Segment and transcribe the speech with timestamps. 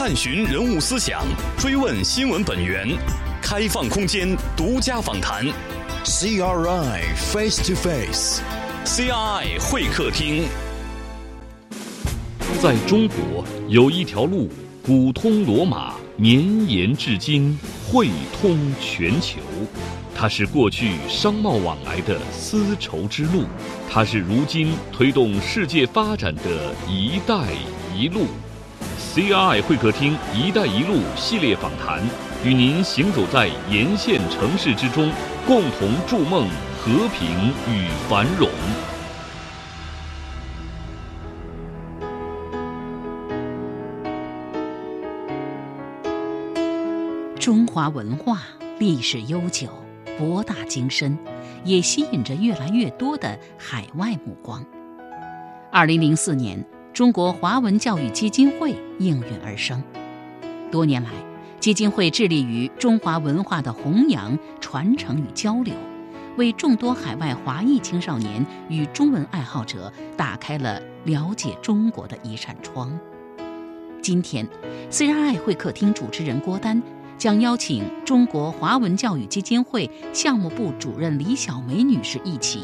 [0.00, 1.22] 探寻人物思想，
[1.58, 2.88] 追问新闻本源，
[3.42, 5.44] 开放空间，独家访谈。
[6.06, 10.48] CRI Face to Face，CRI 会客厅。
[12.62, 14.48] 在中国有一条路，
[14.82, 18.08] 古通罗马，绵延至今，汇
[18.40, 19.38] 通全球。
[20.16, 23.44] 它是过去商贸往来的丝绸之路，
[23.90, 27.48] 它是如今推动世界发展的一带
[27.94, 28.24] 一路。
[29.20, 32.02] CRI 会客厅“一带一路”系列访谈，
[32.42, 35.12] 与您行走在沿线城市之中，
[35.46, 38.48] 共同筑梦和平与繁荣。
[47.38, 48.40] 中华文化
[48.78, 49.68] 历史悠久。
[50.16, 51.18] 博大精深，
[51.62, 54.64] 也吸引着越来越多的海外目光。
[55.70, 56.62] 二零零四年，
[56.92, 59.82] 中国华文教育基金会应运而生。
[60.70, 61.10] 多年来，
[61.58, 65.74] 基金会致力于中华文化的弘扬、传承与交流，
[66.36, 72.98] 为众多海外华裔青少年与中文爱好者打开了了解中国的一扇窗。
[74.02, 74.46] 今天
[74.90, 76.82] ，CRI 会客厅主持人郭丹。
[77.18, 82.62] 将邀请中国华文教育基金会项目部主任李小梅女士一起，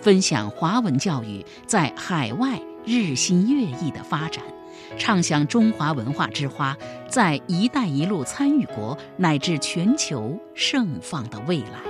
[0.00, 4.44] 分享华文教育在海外日新月异的发展，
[4.98, 6.76] 畅想中华文化之花
[7.08, 11.80] 在“一带一路”参与国乃至全球盛放的未来。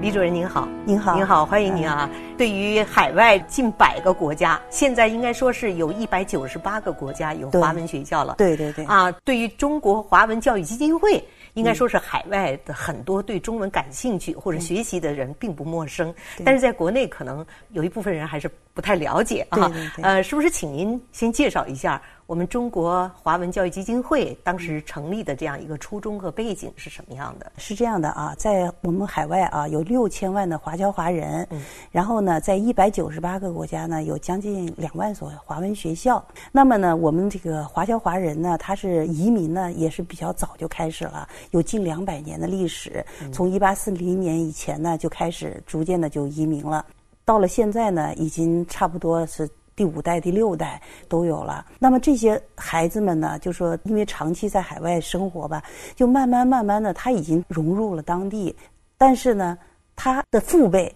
[0.00, 2.08] 李主任您好，您好，您好，欢迎您啊！
[2.38, 8.34] 对于海外近百个国家，现在应该说是有一百九十八个国家有华文学校了。
[8.38, 8.84] 对对对。
[8.84, 11.22] 啊，对于中国华文教育基金会，
[11.56, 19.72] 应该说是海外的很多对中文感兴趣或者学习的人并不陌生，但是在国内可能有一部分人还是不太了解啊。
[20.02, 22.00] 呃，是不是请您先介绍一下？
[22.26, 27.52] 我们中国华文教育基金会当时成立的这样一个初衷和背景是什么样的？
[27.56, 31.46] 是这样的啊，在我们海外啊有六千万的华侨华人，
[31.92, 36.22] 然后呢，在一百九十八个国家呢有将近两万所华文学校。
[36.50, 43.06] 那么呢，我们这个华侨华人呢，他是移民呢也是比较早就开始了，有近两百年的历史。
[43.32, 46.84] 从一八四零年以前呢就开始逐渐的就移民了，
[47.24, 49.48] 到了现在呢，已经差不多是。
[49.76, 51.64] 第五代、第六代都有了。
[51.78, 55.62] 那么这些孩子们呢，就说因为长期在海外生活吧，
[55.94, 58.56] 就慢慢慢慢的他已经融入了当地，
[58.96, 59.56] 但是呢，
[59.94, 60.92] 他的父辈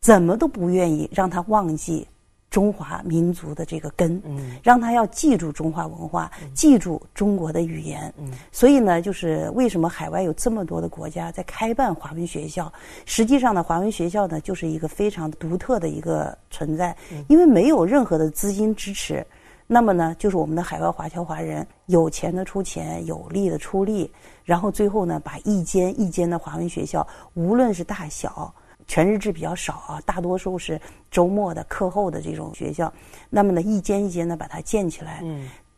[0.00, 2.06] 怎么都不愿意让他忘记。
[2.52, 12.70] 中华民族的这个根，嗯，让他要记住中华文化，记住中国的语言，嗯，所以呢，就是为什么海外有这么多的国家在开办华文学校？
[13.06, 16.94] 实际上呢，华文学校呢，就是一个非常独特的一个存在，
[17.26, 19.26] 因为没有任何的资金支持，
[19.66, 24.12] 那么呢，就是我们的海外华侨华人有钱的出钱，有力的出力，
[24.44, 28.54] 然后最后呢，把一间一间的华文学校，无论是大小。
[28.86, 32.92] 全日制比较少啊，大多数是周末的课后的这种学校。
[33.30, 35.22] 那么呢，一间一间的把它建起来，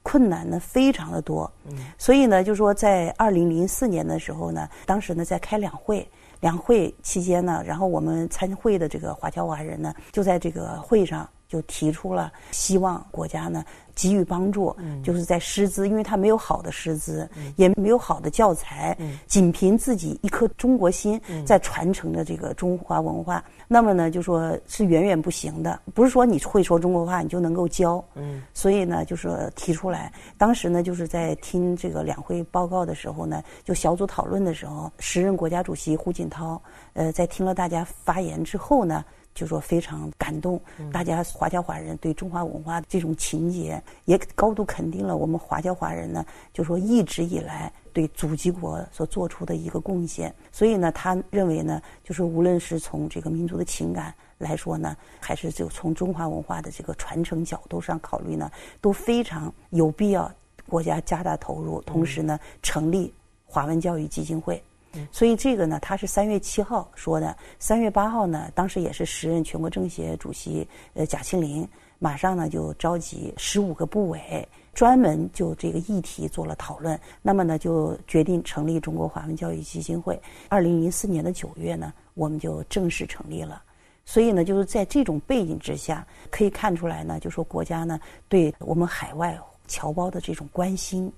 [0.02, 1.50] 困难呢非常的多。
[1.96, 6.06] 所以呢，就说在二零零四年的时候呢，当时呢在开两会，
[6.40, 13.64] 两会期间呢，然后我们参会的这个华侨华人呢，就在这个会上就提出了希望国家呢。
[13.96, 25.78] 给予帮助，就是在师资，因为他没有好的师资，也没有好的教材，仅凭自己一颗中国心，在传承着这个中华文化，那么呢，就说是远远不行的。
[25.94, 28.04] 不是说你会说中国话，你就能够教。
[28.52, 36.60] 所以呢，就是提出来，当时呢，就是在听这个两会报告的时候呢，就小组讨论的时候，时任国家主席胡锦涛，
[36.94, 39.04] 呃，在听了大家发言之后呢。
[39.34, 40.60] 就说非常感动，
[40.92, 50.32] 大家华侨华人对中华文化的这种情结，也高度肯定了我们华侨华人呢，就说一直以来对祖籍国所做出的一个贡献。
[50.52, 60.30] 所以呢，他认为呢，就是无论是从这个民族的情感来说呢，还是就从中华文化的这个传承角度上考虑呢，都非常有必要
[60.68, 63.12] 国家加大投入，同时呢，成立
[63.44, 64.62] 华文教育基金会。
[65.10, 67.36] 所以这个呢，他是三月七号说的。
[67.58, 71.66] 三月八号呢，当时也是时任全国政协主席呃贾庆林，
[71.98, 76.98] 马上呢就召集十五个部委，专门就这个议题做了讨论。
[77.22, 80.20] 那么呢，就决定成立中国华文教育基金会。
[80.48, 83.62] 二零零四年的九月呢，我们就正式成立了。
[84.04, 87.98] 所以呢，就是在这种背景之下，可以看出来呢，就说国家呢
[88.28, 91.12] 对我们海外侨胞的这种关心，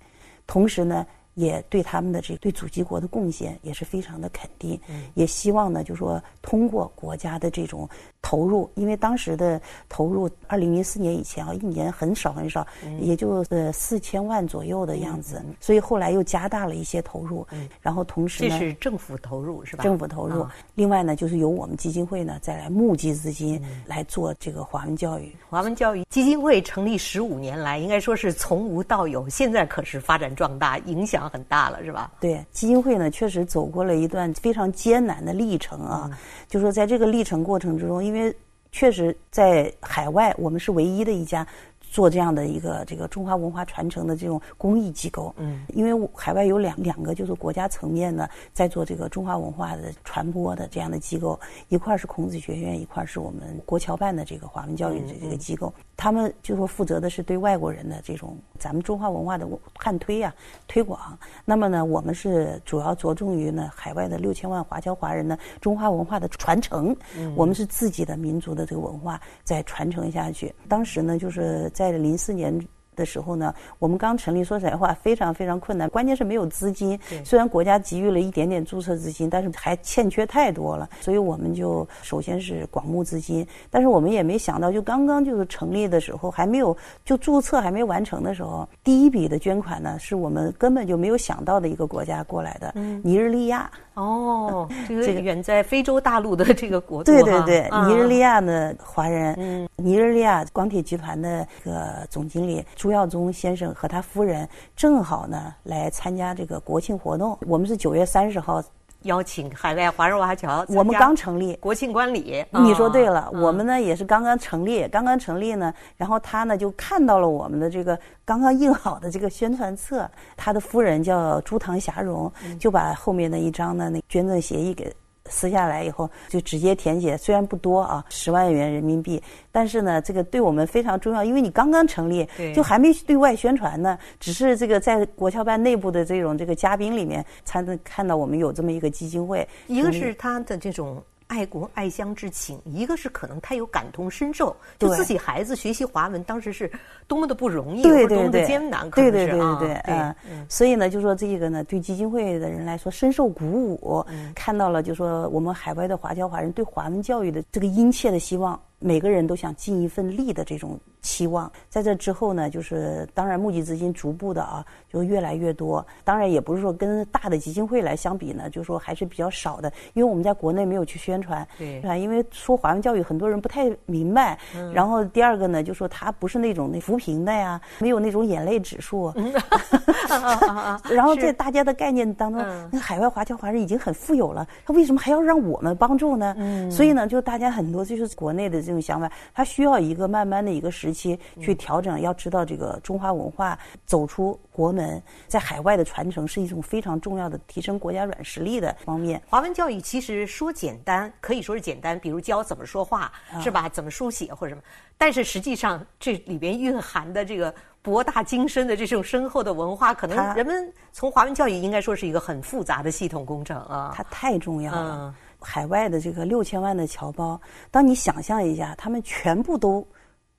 [0.47, 1.07] 同时呢。
[1.37, 4.81] 也对他们的这对祖籍国的贡献也是非常的肯定，
[5.13, 7.87] 也希望呢，就说通过国家的这种
[8.23, 12.67] 投入，因为当时的投入，二零零四年以前啊，一年很少很少，
[13.01, 17.47] 也就呃四千万左右的样子，所以后来又加大了一些投入，
[17.83, 19.85] 然后同时呢，这是政府投入是吧？
[19.85, 25.31] 政府投入，另外呢，就是由我们基金会呢再来募集资金来做这个华文教育。
[25.51, 31.26] 华文教育基金会成立十五年来，应该说是从无到有，现在可是发展壮大，影响。
[31.29, 32.11] 很大了，是吧？
[32.21, 36.11] 对，基金会呢，确实走过了一段非常艰难的历程啊。
[36.49, 38.35] 就说在这个历程过程之中，因为
[38.73, 41.47] 确实在海外，我们是唯一的一家。
[41.91, 51.39] 做这样的一个这个中华文化传承的这种公益机构，嗯，因为海外有两两个就是国家层面呢，在做这个中华文化的传播的这样的机构，
[51.69, 59.49] 一块是孔子学院，一块是我们国侨办的这个华文教育的这个机构，他们就说负责的是对外国人的这种咱们中华文化的
[59.79, 60.35] 汉推呀
[60.69, 61.19] 推广。
[61.45, 66.95] 那么呢，我们是主要着重于呢海外的六千万华侨华人的中华文化的传承，
[67.35, 70.55] 我们是自己的民族的这个文化在传承下去。
[70.69, 72.67] 当时呢，就是在在零四年
[72.97, 76.99] 的时候呢，我们刚成立，说实在话非常非常困难，关键是没有资金。
[77.25, 83.47] 虽然国家给予了一点点注册资金，但是还欠缺太多了，所以我们就首先是广募资金。
[83.71, 92.73] 但是我们也没想到，就刚刚就是成立的时候，还没有就注册还没完成的时候，第一笔的捐款呢，是我们根本就没有想到的一个国家过来的，
[93.03, 93.71] 尼日利亚。
[93.95, 107.37] 哦， 这个远在非洲大陆的这个国度对对对，尼日利亚的华人，嗯，尼日利亚广铁集团的这个总经理朱耀宗先生和他夫人正好呢来参加这个国庆活动。
[107.49, 108.63] 我们是九月三十号。
[109.03, 112.45] 邀请海外华人华侨，我们刚成立国庆观礼。
[112.53, 124.95] 你说对了，我们呢也是刚刚成立，刚刚成立呢，然后他呢就看到了我们的这个刚刚印好的这个宣传册，他的夫人叫朱唐霞荣，就把后面的一张呢那捐赠协议给。
[125.29, 139.47] 撕下来以后就直接填写，虽然不多啊，十万元人民币，但是呢，这个对我们非常重要，因为你刚刚成立，就还没对外宣传呢，只是这个在国侨办内部的这种这个嘉宾里面才能看到我们有这么一个基金会。
[139.67, 141.03] 一个是他的这种。
[141.27, 146.71] 爱国爱乡之情，一个是可能他有感同身受，就自己孩子学习华文，当时是
[147.09, 149.95] 多么的不容易，多么的艰难，对对对对对，
[150.31, 158.61] 嗯，所以呢，就说这个呢，对基金会的人来说深受鼓舞，看到了就说我们海外的华侨华人对华文教育的这个殷切的希望。
[158.79, 165.87] 每个人都想尽一份力的这种期望，在这之后呢，就是当然募集资金逐步的啊，就越来越多。
[166.03, 171.97] 当然也不是说跟大的基金会来相比呢，就说还是比较少的，因为我们在国内没有去宣传，对，吧？
[171.97, 174.37] 因为说华文教育很多人不太明白。
[174.75, 179.13] 然后第二个呢，就说它不是那种那扶贫的呀，没有那种眼泪指数。
[180.91, 186.35] 然后在大家的概念当中，那海外华侨华人已经很富有了，他为什么还要让我们帮助呢？
[186.69, 188.57] 所以呢，就大家很多就是国内的。
[188.57, 192.01] 这种想法，他需要一个慢慢的一个时期去调整。
[192.01, 199.21] 要知道，这个中华文化走出国门，在海外的传承是一种非常重要的提升国家软实力的方面。
[199.29, 203.13] 华文教育其实说简单，可以说是简单，比如教怎么说话，
[203.43, 203.69] 是吧？
[203.69, 204.63] 怎么书写或者什么。
[204.97, 213.93] 但是实际上，这里边蕴含的这个博大精深的这种深厚的文化，可能人们从华文教育应该说是一个很复杂的系统工程啊。
[213.95, 215.15] 它太重要了。
[215.39, 217.39] 海外的这个六千万的侨胞，
[217.71, 219.87] 当你想象一下，他们全部都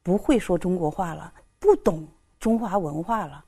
[0.07, 2.07] 不会说中国话了，不懂
[2.39, 3.43] 中华文化了，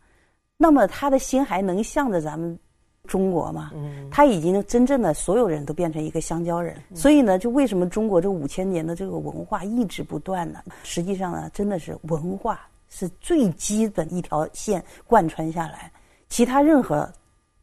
[0.57, 2.59] 那么他的心还能向着咱们
[3.07, 3.71] 中国吗？
[4.11, 6.75] 他已经真正的所有人都变成一个香蕉人。
[6.93, 10.61] 所以呢，就为什么中国这五千年的这个文化一直不断呢？
[10.83, 15.89] 实际上呢，真的是文化是最基本一条线贯穿下来，
[16.27, 17.09] 其他任何。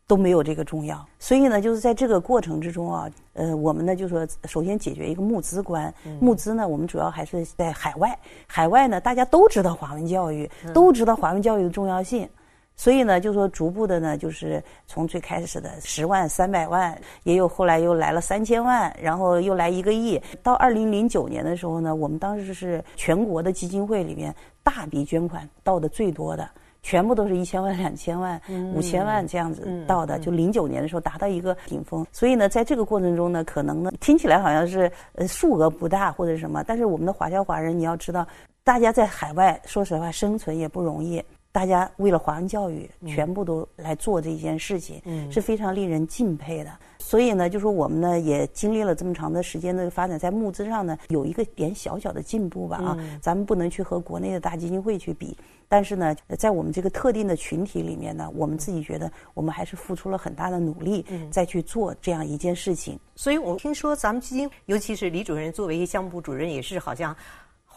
[0.09, 5.93] 都没有这个重要，所以呢，就是在这个过程之中啊，呃，我们呢就说，首先解决一个募资关。
[6.21, 8.17] 募资呢，我们主要还是在海外。
[8.47, 12.29] 海外呢，大家都知道华文教育，都知道华文教育的重要性，
[12.77, 20.23] 所以呢，就说逐步的呢，就是从最开始的十万、三百万，也有后来又来了三千万，然后又来一个亿。
[20.41, 24.33] 到二零零九年的时候呢，我们当时是全国的基金会里面
[24.63, 26.49] 大笔捐款到的最多的。
[26.87, 28.41] 全部都是一千万、两千万、
[28.73, 32.07] 五千万这样子到的，就零九年的时候达到一个顶峰。
[32.13, 38.25] 所以呢，在这个过程中呢，可能呢听起来好像是呃数额不大或者什么，但是我们的华侨华人，你要知道，
[38.63, 41.21] 大家在海外说实话生存也不容易，
[41.57, 45.01] 大家为了华文教育全部都来做这件事情，
[45.33, 46.71] 是非常令人敬佩的。
[46.99, 55.35] 所以呢，就说我们呢也经历了这么长的时间的发展，在募资上呢有一个点小小的进步吧啊，咱们不能去和国内的大基金会去比，
[55.67, 63.01] 但是呢，在我们这个特定的群体里面呢，我们自己觉得我们还是付出了很大的努力，再去做这样一件事情。
[63.15, 67.17] 所以我听说咱们基金，尤其是李主任作为一个项目部主任，也是好像。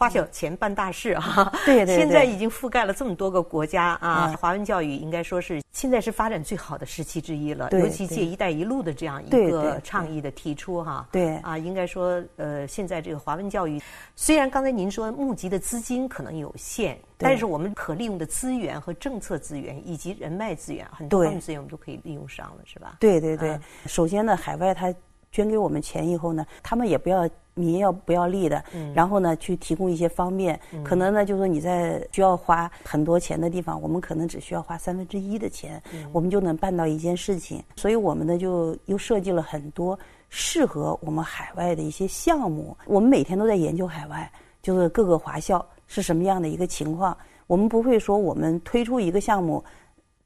[0.00, 1.52] 花小钱办大事啊！
[1.66, 4.34] 对对，现在已经覆盖了这么多个国家啊！
[4.40, 11.06] 华文教育应该说是现在是发展最好的时期之一了，尤其借“一带一路”的这样一个倡议的提出哈。
[11.12, 13.78] 对啊，应该说呃，现在这个华文教育
[14.16, 22.96] 虽然刚才您说募集的资金可能有限，但是我们可利用的资源和政策资源以及人脉资源很多方面资源我们都可以利用上了，是吧？
[23.00, 24.94] 对对对，首先呢，海外他
[25.30, 27.28] 捐给我们钱以后呢，他们也不要。
[27.54, 35.82] 民要不要利的，然后呢，去提供一些方便，可能呢，就说你在需要花很多钱的地方，我们可能只需要花三分之一的钱，
[36.12, 37.62] 我们就能办到一件事情。
[37.76, 39.98] 所以我们呢，就又设计了很多
[40.30, 42.74] 适合我们海外的一些项目。
[42.86, 44.30] 我们每天都在研究海外，
[44.62, 47.14] 就是各个华校是什么样的一个情况。
[47.46, 49.62] 我们不会说我们推出一个项目，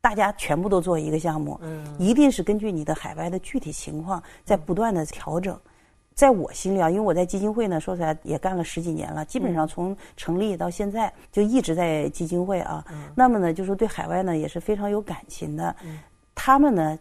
[0.04, 1.58] 大家全部都做一个项目，
[1.98, 5.58] 一定是根据你的海外的具体情况，在不断的调整。
[6.14, 12.84] 在我心里啊，因为我在基金会呢，说起来也干了十几年了，基本上从成立到现在就一直在基金会啊。
[13.14, 15.74] 那么呢，就是对海外呢也是非常有感情的。
[16.34, 16.98] 他们呢，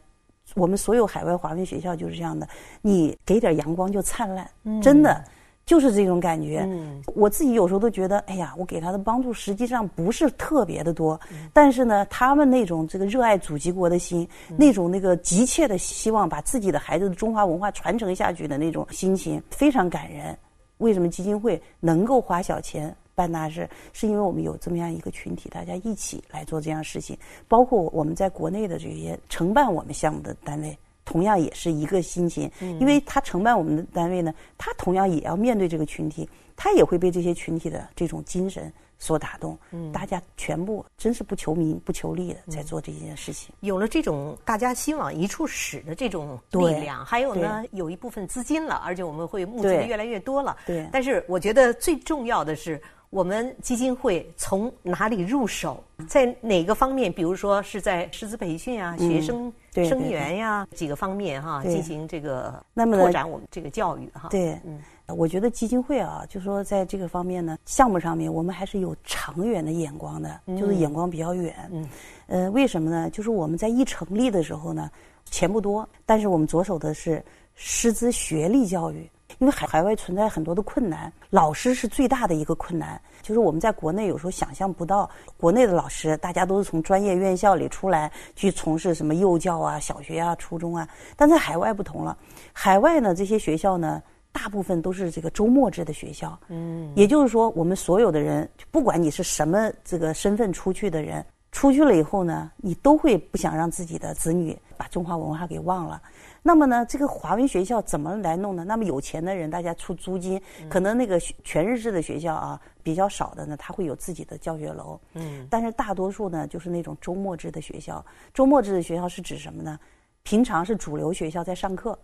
[0.56, 2.48] 我们所有海外华文学校就是这样的，
[2.82, 4.50] 你给点阳光就灿烂，
[4.82, 5.22] 真的。
[5.66, 6.68] 就是这种感觉，
[7.16, 11.20] 我自己有时候都觉得，哎呀，我给他的帮助实际上不是特别的多，
[11.54, 14.28] 但是呢，他们那种这个热爱祖籍国的心，
[14.58, 20.38] 那种那个急切的希望把自己的孩子的中华文化传承下去的那种心情，非常感人。
[20.80, 23.70] 为什么基金会能够花小钱办大事？
[23.94, 27.18] 是因为我们有这么样一个群体，大家一起来做这样事情，
[27.48, 30.78] 包括我们在国内的这些承办我们项目的单位。
[31.06, 39.58] 同样也是一个心情，因为他承办我们的单位呢，他同样也要面对这个群体，他也会被这些群体的这种精神所打动。
[39.72, 43.54] 嗯，大家全部真是不求名不求利的在做这件事情。
[43.60, 50.56] 有了这种大家心往一处使的这种力量，还有呢，有一部分资金了，而且我们会募集的越来越多了。
[50.66, 52.82] 对，但是我觉得最重要的是。
[53.10, 55.84] 我们基金会从哪里入手？
[56.08, 57.14] 在哪个方面？
[57.14, 64.30] 比如说是在师资培训啊、学生生源呀几个方面哈，进行这个拓展我们这个教育哈。
[64.30, 71.56] 对，嗯，我觉得基金会啊，就说在这个方面呢，项目上面我们还是有长远的眼光的，就是眼光比较远。
[71.72, 71.90] 嗯，
[72.28, 73.10] 呃，为什么呢？
[73.10, 74.92] 就是我们在一成立的时候呢，
[75.26, 77.24] 钱不多，但是我们着手的是
[77.56, 79.10] 师资学历教育。
[79.44, 83.00] 因为海海外存在很多的困难，老师是最大的一个困难。
[83.22, 92.18] 就是我们在国内有时候想象不到，国内的老师大家都是从专业院校里出来去从事什么幼教啊、小学啊、初中啊，但在海外不同了。
[92.54, 96.40] 海外呢，这些学校呢，大部分都是这个周末制的学校。
[96.48, 106.02] 嗯，也就是说，我们所有的人，不管你是什么这个身份出去的人，出去了以后呢，你都会不想让自己的子女把中华文化给忘了。
[106.42, 108.66] 那么呢，这个华文学校怎么来弄呢？
[108.66, 115.00] 那么有钱的人，大家出租金，可能那个全日制的学校啊比较少的呢，他会有自己的教学楼。
[115.14, 115.48] 嗯。
[115.50, 118.04] 但是大多数呢，就是那种周末制的学校。
[118.34, 119.80] 周末制的学校是指什么呢？
[120.24, 121.98] 平常是主流学校在上课，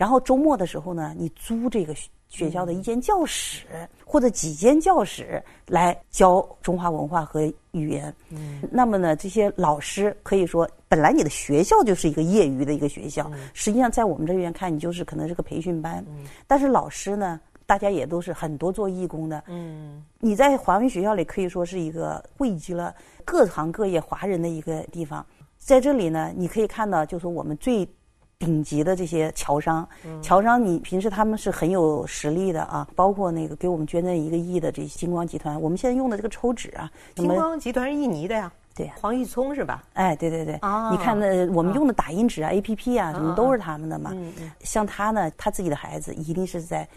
[0.00, 1.94] 然后周末的时候呢，你租这个
[2.30, 3.66] 学校的一间教室
[4.02, 7.42] 或者几间教室来教中华文化和
[7.72, 8.14] 语言。
[8.30, 8.62] 嗯。
[8.72, 10.66] 那么呢，这些老师可以说。
[10.88, 16.04] 本来你的学校就是一个业余的一个学校，实际上在我们这边看，你就是可能是个培训班。
[16.48, 19.44] 但是老师呢，大家也都是很多做义工的。
[19.46, 22.92] 嗯，你在华文学校里可以说是一个汇集了
[23.24, 25.24] 各行各业华人的一个地方。
[25.58, 27.88] 在这里呢，你可以看到，就是我们最
[28.40, 29.88] 顶级的这些侨商。
[30.20, 38.50] 侨商，你平时他们是很有实力的啊，包括那个给我们捐赠一个亿的这金光集团，我们现在用的这个抽纸啊，金光集团是印尼的呀。
[38.74, 39.84] 对，黄玉聪是吧？
[39.92, 40.54] 哎，对对对，
[40.90, 44.10] 你看那我们用的打印纸啊、A P P 啊，什么都是他们的嘛。
[44.60, 46.88] 像他呢，他自己的孩子一定是在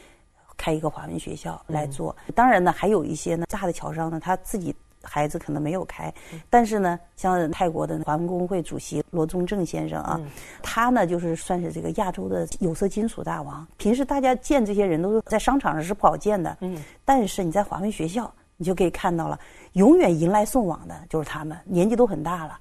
[0.56, 2.16] 开一个华文学校来做。
[2.34, 4.74] 当然呢，还有一些呢，大的侨商呢，他自己
[5.04, 6.12] 孩子可能没有开，
[6.50, 10.20] 但是呢，像泰国的华文工会主席罗宗正先生啊，
[10.62, 13.68] 他呢就是算是这个亚洲的有色金属大王。
[13.78, 18.34] 平时大家见这些人都是在商场上是不好见的，嗯，但是你在华文学校。
[18.56, 19.38] 你就可以看到了，
[19.74, 22.58] 永远迎来送往的就是他们，年纪都很大了，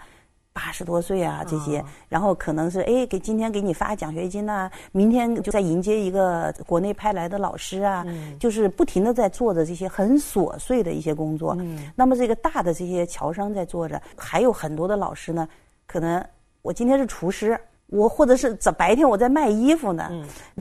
[0.53, 8.07] 八十多岁啊这些，然后可能是哎给今天给你发奖学金呐，明天就在迎接一个国内派来的老师啊，
[8.39, 11.57] 就是不停的在做着这些很琐碎的一些工作。
[11.97, 15.49] 那么这个大的这些侨商在做着，还有很多的老师呢，
[15.87, 16.25] 可能
[16.61, 17.59] 我今天是厨师。
[17.93, 20.11] 我或者是在白天我在卖衣服呢，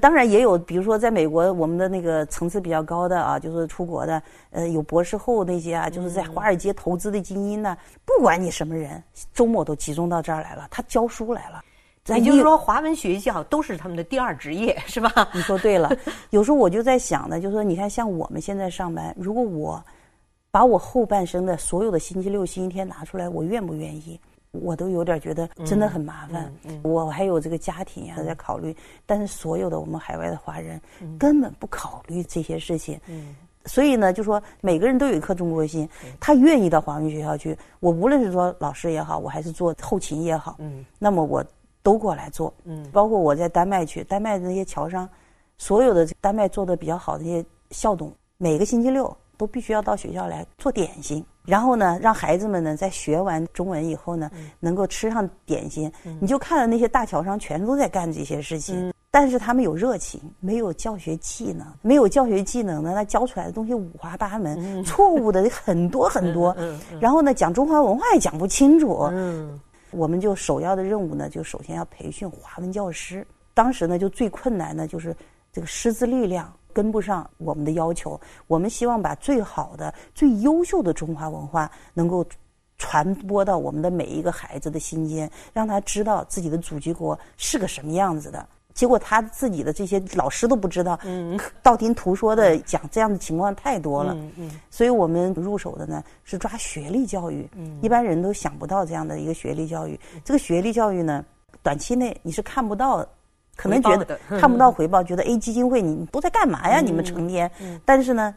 [0.01, 9.01] 当然也有，比如说在美国，我们的那个层次比较高的啊，就是出国的，呃，有博士后那些啊，就是在华尔街投资的精英呢，不管你什么人，
[9.33, 11.63] 周末都集中到这儿来了，他教书来了。
[12.07, 15.29] 也就是说，华文学校都是他们的第二职业，是吧？
[15.33, 15.95] 你说对了。
[16.31, 19.81] 有时候我就在想呢，就是说，你看，像我们现在上班，如果我
[20.49, 24.19] 把我后半生的所有的星期六、星期天拿出来，我愿不愿意？
[24.51, 26.53] 我都有点觉得真的很麻烦，
[26.83, 30.79] 我还有这个家庭还在考虑，但是所有的我们海外的华人
[31.17, 32.99] 根本不考虑这些事情，
[33.65, 35.87] 所以呢，就说每个人都有一颗中国心，
[36.19, 37.57] 他愿意到华文学校去。
[37.79, 40.57] 我无论是说老师也好，我还是做后勤也好，
[40.99, 41.43] 那么我
[41.81, 42.53] 都过来做，
[42.91, 45.07] 包括我在丹麦去，丹麦的那些侨商，
[45.57, 51.23] 所有的丹麦做的比较好的那些校董，每个星期六都必须要到学校来做点心。
[51.45, 54.29] 然后呢，让孩子们呢在学完中文以后呢，
[54.59, 55.91] 能够吃上点心。
[56.19, 66.55] 你就看到那些大侨商全都在干这些事情，但是他们有热情，没有教学技能，没有教学技能呢，那教出来的东西五花八门，错误的很多很多。
[67.01, 69.09] 然后呢，讲中华文化也讲不清楚。
[69.91, 73.25] 我们就首要的任务呢，就首先要培训华文教师。
[73.53, 75.13] 当时呢，就最困难的就是
[75.51, 76.53] 这个师资力量。
[76.73, 82.25] 跟不上我们的要求，我们希望把最好的、最优秀的中华文化能够
[82.77, 88.45] 传播到我们的每一个孩子的心间，让他知道自己的祖籍国是个什么样子的。
[88.73, 90.97] 结果他自己的这些老师都不知道，
[91.61, 94.17] 道听途说的讲这样的情况太多了。
[94.69, 97.47] 所以我们入手的呢是抓学历教育，
[97.81, 99.99] 一般人都想不到这样的一个学历教育。
[100.23, 101.23] 这个学历教育呢，
[101.61, 103.05] 短期内你是看不到。
[103.61, 106.81] 可能觉得看不到回报，觉得 A 基金会你都在干嘛呀？
[106.81, 107.51] 你们成天，
[107.85, 108.33] 但是呢，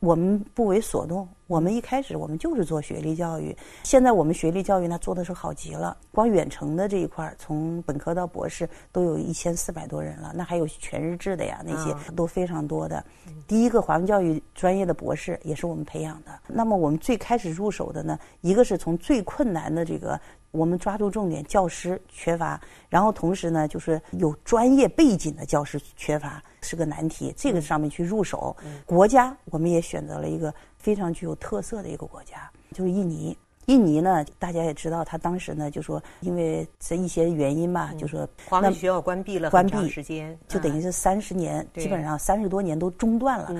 [0.00, 1.28] 我们不为所动。
[1.46, 5.94] 我们一开始我们就是做学历教育，现在我们学历教育呢做的是好极了。
[6.10, 13.04] 光远程的这一块，从本科到博士都有一千四百多人了，那还有全日制的呀，那些都非常多的。
[13.46, 16.32] 第一个华文教育专业的博士也是我们培养的。
[16.48, 20.18] 那么我们最开始入手的呢，一个是从最困难的这个。
[20.54, 27.34] 我们抓住重点，教师缺乏，然后同时呢，就是有专业背景的教师缺乏是个难题。
[27.36, 28.56] 这个上面去入手，
[28.86, 33.36] 国家我们也选择了一个非常具有特色的一个国家，就是印尼。
[33.66, 43.52] 印尼呢，大家也知道，他当时呢就说，因为这一些原因嘛，就说华文学校关闭了关闭时间，就等于是三十年，基本上三十多年都中断了。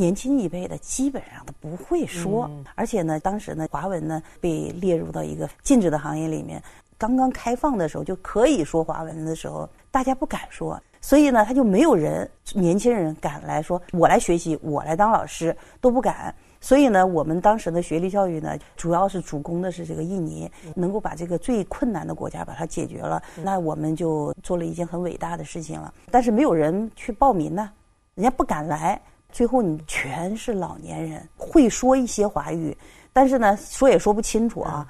[0.00, 6.60] 年轻一辈的基本上都不会说，而且呢，当时呢，华文呢被列入到一个禁止的行业里面。
[6.96, 16.34] 刚刚开放的时候就可以说华文的时候，大家不敢说，所以呢，他就没有人年轻人敢来说，我来学习，我来当老师都不敢。
[16.62, 25.92] 所以呢，我们当时的学历教育呢，主要是主攻的是这个印尼，能够把这个最困难的国家把它解决了，那我们就做了一件很伟大的事情了。
[26.10, 27.70] 但是没有人去报名呢，
[28.14, 28.98] 人家不敢来。
[29.32, 32.76] 最后你全是老年人，会说一些华语，
[33.12, 34.86] 但是呢，说也说不清楚啊。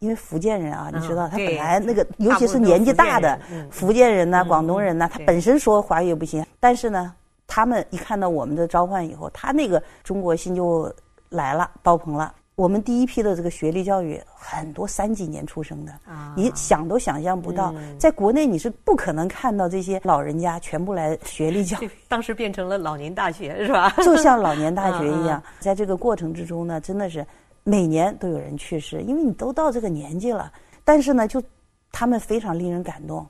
[0.00, 6.44] 因为福建人啊，你知道，他本来那个，尤其是年纪大的福建人呐、广东人呐，他本身说华语也不行。
[6.60, 7.14] 但是呢，
[7.46, 10.92] 他们一看到我们的召唤以后，他那个中国心就
[11.30, 12.34] 来了，爆棚了。
[12.56, 15.92] 我们第一批的这个学历教育，很多三几年出生的，
[16.36, 21.90] 你想都想象不到，在国内你是不可能看到这些老人家全部来学历教育。
[22.06, 23.90] 当时变成了老年大学，是吧？
[24.04, 27.26] 就像老年大 学一样，在这个过程之中呢，真的是
[27.64, 30.52] 每年都有人去世，因为你都到这个年纪了。
[30.84, 31.42] 但是呢，就
[31.90, 33.26] 他们非常令人感动，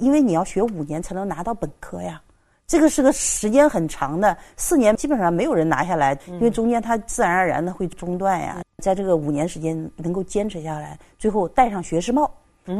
[0.00, 2.20] 因为你要学五年才能拿到本科呀。
[2.68, 8.60] 这个是个时间很长的，四年基本上没有人拿下来，因为中间它自然而然的会中断呀。
[8.82, 12.30] 在这个五年时间能够坚持下来，最后戴上学士帽，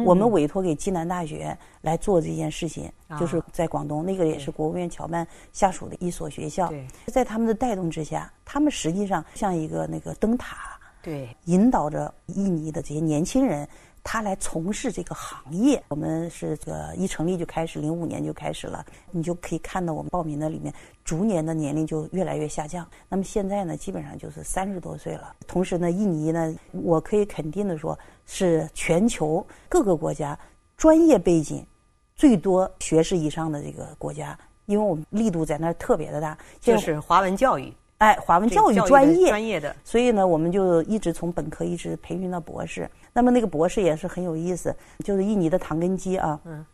[0.05, 6.71] 我们委托给暨南大学来做这件事情，就是在广东那个也是国务院侨办下属的一所学校，
[7.07, 13.67] 在他们的带动之下，他们实际上像一个那个灯塔，对，引导着印尼的这些年轻人。
[14.03, 18.85] 他来从事这个行业，我们是这个一成立就开始，零五年就开始了。
[19.11, 20.73] 你就可以看到我们报名的里面，
[21.05, 22.89] 逐年的年龄就越来越下降。
[23.09, 25.35] 那么现在呢，基本上就是三十多岁了。
[25.47, 30.39] 同时呢，印尼呢，我可以肯定的说，是全球各个国家
[30.77, 31.67] 专业背景
[32.17, 37.73] 最多学士以上的这个国家，因为我们力度在那儿特别的大，就是华文教育。
[37.99, 42.89] 哎，华文教育专业，专业的，所以呢，我们就一直从本科一直培训到博士。
[43.13, 46.65] 那么那个博士也是很有意思，就是印尼的唐根基啊，嗯，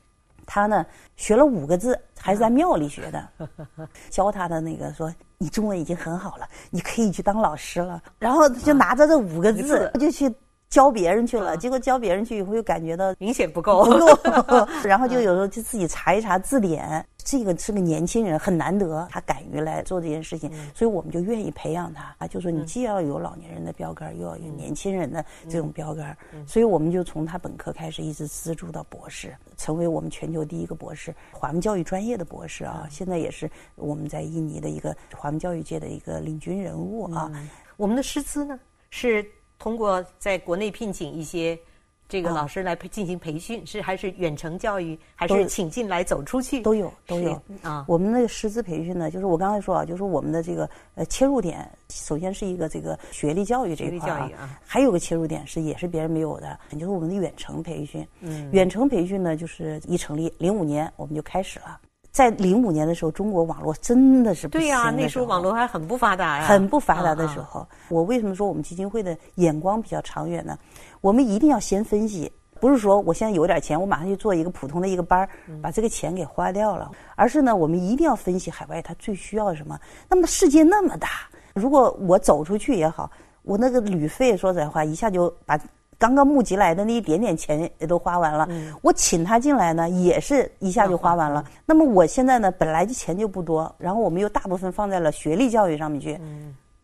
[0.44, 0.84] 他呢
[1.16, 3.28] 学了五个字，还是在庙里学的，
[4.10, 8.02] 教他的那个说，你中文已经很好了，你可以去当老师了。
[8.18, 10.32] 然后就拿着这五个字就去。
[10.74, 17.06] 教别人去了，结果教别人去以后又感觉到明显不够，不够， 然后就有时候就自己查一查字典。
[17.16, 22.26] 这个是个年轻人，很难得，他敢于来做这件事情，所以我们就愿意培养他啊。
[22.26, 32.86] 就说你既要有老年人的标杆，又要有年轻人的这种标杆，所以我们就从他本科开始，一直资助到博士，成为我们全球第一个博士，华文教育专业的博士啊。
[32.90, 37.30] 现在也是我们在印尼的一个华文教育界的一个领军人物啊。
[37.76, 38.58] 我们的师资呢，
[38.90, 39.24] 是
[39.58, 41.58] 通过在国内聘请一些。
[42.06, 46.60] 这个老师来进行培训，是还是远程教育，还是请进来走出去？
[46.60, 47.82] 都有都有啊。
[47.88, 58.06] 我们那个师资培训呢，就是我刚才说啊，就是我们的这个呃切入点，首先是一个这个学历教育这一块啊，还有个切入点是也是别人没有的，就是我们的远程培训。
[58.20, 61.80] 嗯，远程培训呢，就是一成立零五年我们就开始了。
[62.14, 67.66] 在零五年的时候，中国网络真的是对呀，那时候网络还很不发达呀，很不发达的时候。
[67.88, 70.56] 我为什么说我们基金会的眼光比较长远呢？
[71.00, 75.28] 我们一定要先分析，不是说我现在有点钱，我马上去做一个普通的一个班儿，
[75.60, 79.76] 把这个钱给花掉了，而是呢，我们一定要分析海外它最需要什么。
[80.08, 81.08] 那么世界那么大，
[81.52, 83.10] 如果我走出去也好，
[83.42, 85.58] 我那个旅费说实在话，一下就把。
[85.98, 88.48] 刚刚募集来的那一点点钱也都花完了，
[88.82, 91.44] 我请他进来呢，也是一下就花完了。
[91.64, 96.20] 那么我现在呢，本来就钱就不多，然后我们又大部分放在了学历教育上面去，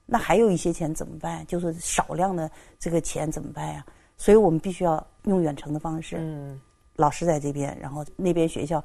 [0.06, 1.46] 那还有一些钱怎么办？
[1.46, 3.84] 就是少量的这个钱怎么办呀？
[4.16, 6.18] 所以我们必须要用远程的方式，
[6.96, 8.82] 老师在这边，然后那边学校。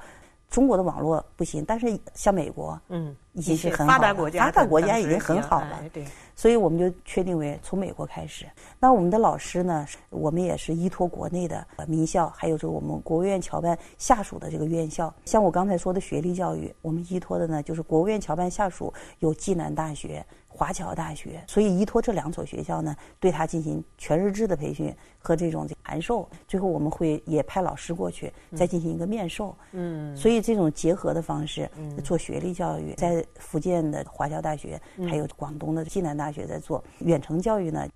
[0.48, 5.80] 中国的网络不行，但是像美国，嗯，已经是很发达国家，发达国家已经很好了。
[5.92, 6.04] 对，
[6.36, 8.46] 所以我们就确定为从美国开始。
[8.78, 15.12] 那我们的老师呢，我们也是依托国内的名校，还有就是我们国务院侨办下属的这个院校。
[15.24, 20.24] 像我刚才说的学历教育，我们依托的呢，就是国务院侨办下属有暨南大学。
[20.56, 29.54] 华侨大学，所以依托这两所学校呢，对他进行全日制的培训和这种函授，最后我们会也派老师过去再进行一个面授。
[29.72, 31.70] 嗯，所以这种结合的方式
[32.02, 37.86] 做学历教育，在福建的华侨大学，还有广东的暨南大学在做远程教育呢。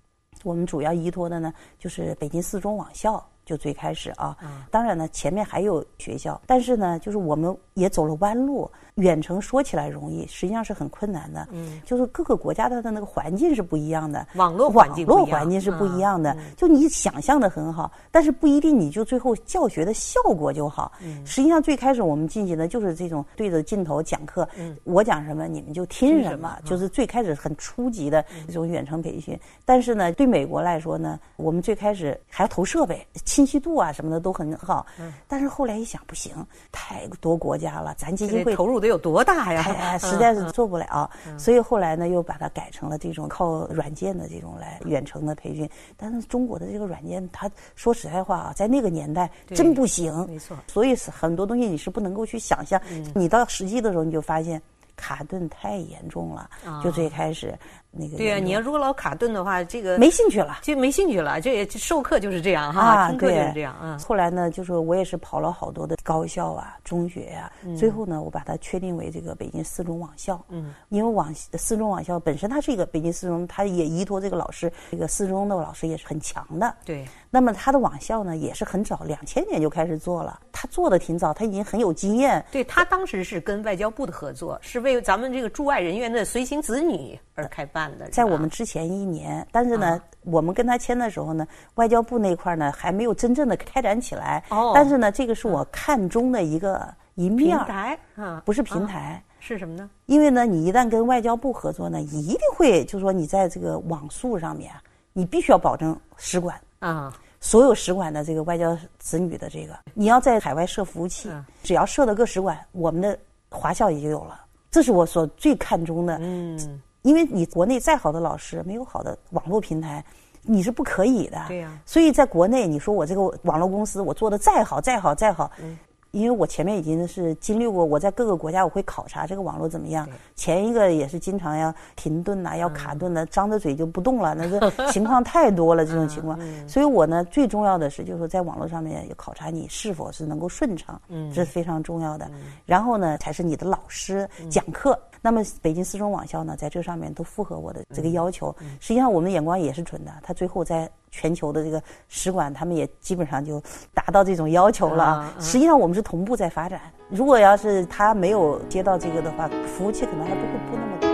[0.43, 4.35] 我们主要依托的呢，就是北京四中网校，就最开始啊。
[4.71, 8.69] 当然呢，前面还有学校，但是呢，就是我们也走了弯路。
[9.01, 11.47] 远程说起来容易，实际上是很困难的。
[11.51, 16.35] 嗯，就是各个国家它的那个环境是不一样的，网络环境网络环境是不一样的。
[16.55, 20.91] 就你想象的很好，但是不一定你就最后教学的效果就好。
[21.01, 29.39] 嗯，实际上最开始我们进行的就是这种对着镜头讲课，嗯我讲什么你们就听什么，就是最开始很初级的这种远程培训。
[29.63, 34.85] 但是呢，对美国来说呢，我们最开始还要投设备，清晰度啊什么的都很好。
[34.99, 36.33] 嗯，但是后来一想不行，
[36.71, 38.81] 太多国家了，咱基金会投入。
[38.81, 39.97] 得有多大呀？
[39.97, 45.67] 实在是做不了，所以后来呢，又把它改成了这种靠软件的这种来远程的培训。
[45.97, 50.13] 但是中国的这个软件，它说实在话啊，在那个年代真不行。
[50.27, 52.79] 没错，所以是很多东西你是不能够去想象。
[53.15, 54.61] 你到实际的时候，你就发现
[54.95, 56.49] 卡顿太严重了。
[56.83, 57.57] 就最开始。
[57.91, 61.41] 那个对呀，你要如果老卡顿的话，这个没兴趣了，就没兴趣了。
[61.41, 63.97] 这授课就是这样哈，听课就是这样啊。
[64.07, 70.41] 后来呢，就是我也是跑了好多的高校啊、中学呀，最后呢，我把它确定为这个北京四中网校。
[70.49, 76.73] 嗯，因为网四中网校本身它是一个北京四中，它也依托这个老师，这个四中的老师也是很强的。
[76.85, 77.05] 对。
[77.33, 80.39] 那么它的网校呢，也是很早，两千年就开始做了。
[80.51, 82.43] 他做的挺早，他已经很有经验。
[82.51, 88.09] 对他当时是跟外交部的合作，是为咱们这个驻外人员的随行子女而开办的。
[88.09, 94.43] 在我们之前一年，但是呢，我们跟他签的时候呢，外交部那块呢还没有真正的开展起来。
[94.49, 94.71] 哦。
[94.75, 97.57] 但是呢，这个是我看中的一个一面。
[97.57, 99.89] 平台啊，不是平台，是什么呢？
[100.07, 104.71] 因为呢，你一旦跟外交部合作呢，一定会就是说你在这个网速上面，
[105.13, 111.29] 你必须要保证使馆啊，所有使馆的这个外交子女的这个，你要在海外设服务器，
[111.63, 113.17] 只要设了个使馆，我们的
[113.49, 114.39] 华校也就有了。
[114.69, 116.17] 这是我所最看重的。
[116.21, 116.81] 嗯。
[117.01, 120.03] 因为你国内再好的老师，没有好的网络平台，
[120.43, 121.37] 你是不可以的。
[121.47, 121.71] 对呀。
[121.85, 125.77] 所以在国内，你说我这个网络公司，我做的再好、再好、再好，嗯，
[126.11, 130.07] 因为我前面已经是经历过，我在各个国家我会考察这个网络怎么样。
[130.35, 136.37] 前一个也是经常要停顿呐，要卡顿的，张着嘴就不动了，那个 情况太多了，这种情况。
[136.67, 142.29] 所以我呢，最重要的是，就是说在网络上面要考察你是否是能够顺畅，嗯，这是非常重要的。
[142.65, 144.99] 然后呢，才是你的老师讲课。
[145.21, 148.53] 那么北京四中网校呢，在这上面都符合我的这个要求。
[148.79, 150.11] 实际上，我们的眼光也是准的。
[150.23, 153.61] 他最后在全球的这个使馆，他们也基本上就
[153.93, 155.31] 达到这种要求了。
[155.39, 156.79] 实际上，我们是同步在发展。
[157.09, 161.10] 如果要是他没有接到这个的话，服务器可能还不会布那么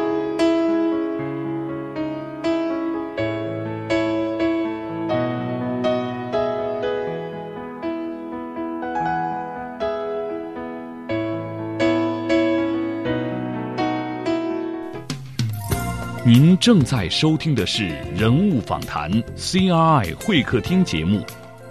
[16.28, 16.58] 您。
[16.60, 21.22] 正在收听的是人物访谈 CRI 会客厅节目，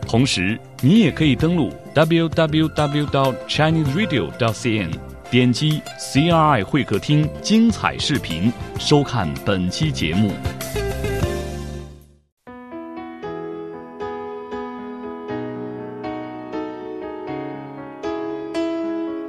[0.06, 4.90] 同时你也可以登录 www.chineseradio.cn，
[5.30, 10.32] 点击 CRI 会客厅精彩视频，收看本期节目。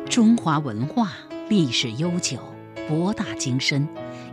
[0.10, 1.12] 中华文化
[1.50, 2.38] 历史悠久，
[2.88, 3.86] 博大精深。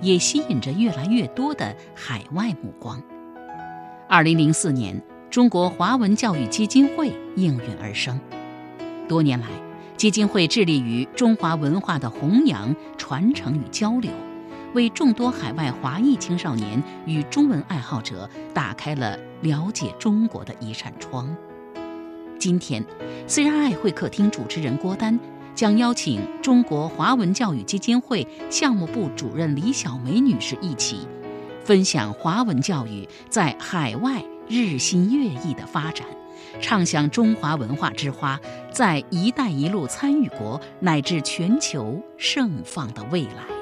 [0.04, 3.02] 也吸引着越来越多的海外目光。
[4.06, 8.20] 二零零四年，中国华文教育基金会应运而生。
[9.08, 9.46] 多年来，
[9.96, 14.12] 基金会致力于中华文化的弘扬、传承与交流，
[14.74, 21.34] 为众多海外华裔青少年与中文爱好者打开了了解中国的一扇窗。
[22.38, 22.84] 今天
[23.26, 25.18] ，CRI 会客厅主持人郭丹。
[25.54, 31.06] 将邀请中国华文教育基金会项目部主任李小梅女士一起，
[31.64, 36.06] 分享华文教育在海外日新月异的发展，
[36.60, 38.40] 畅想中华文化之花
[38.72, 43.53] 在“一带一路”参与国乃至全球盛放的未来。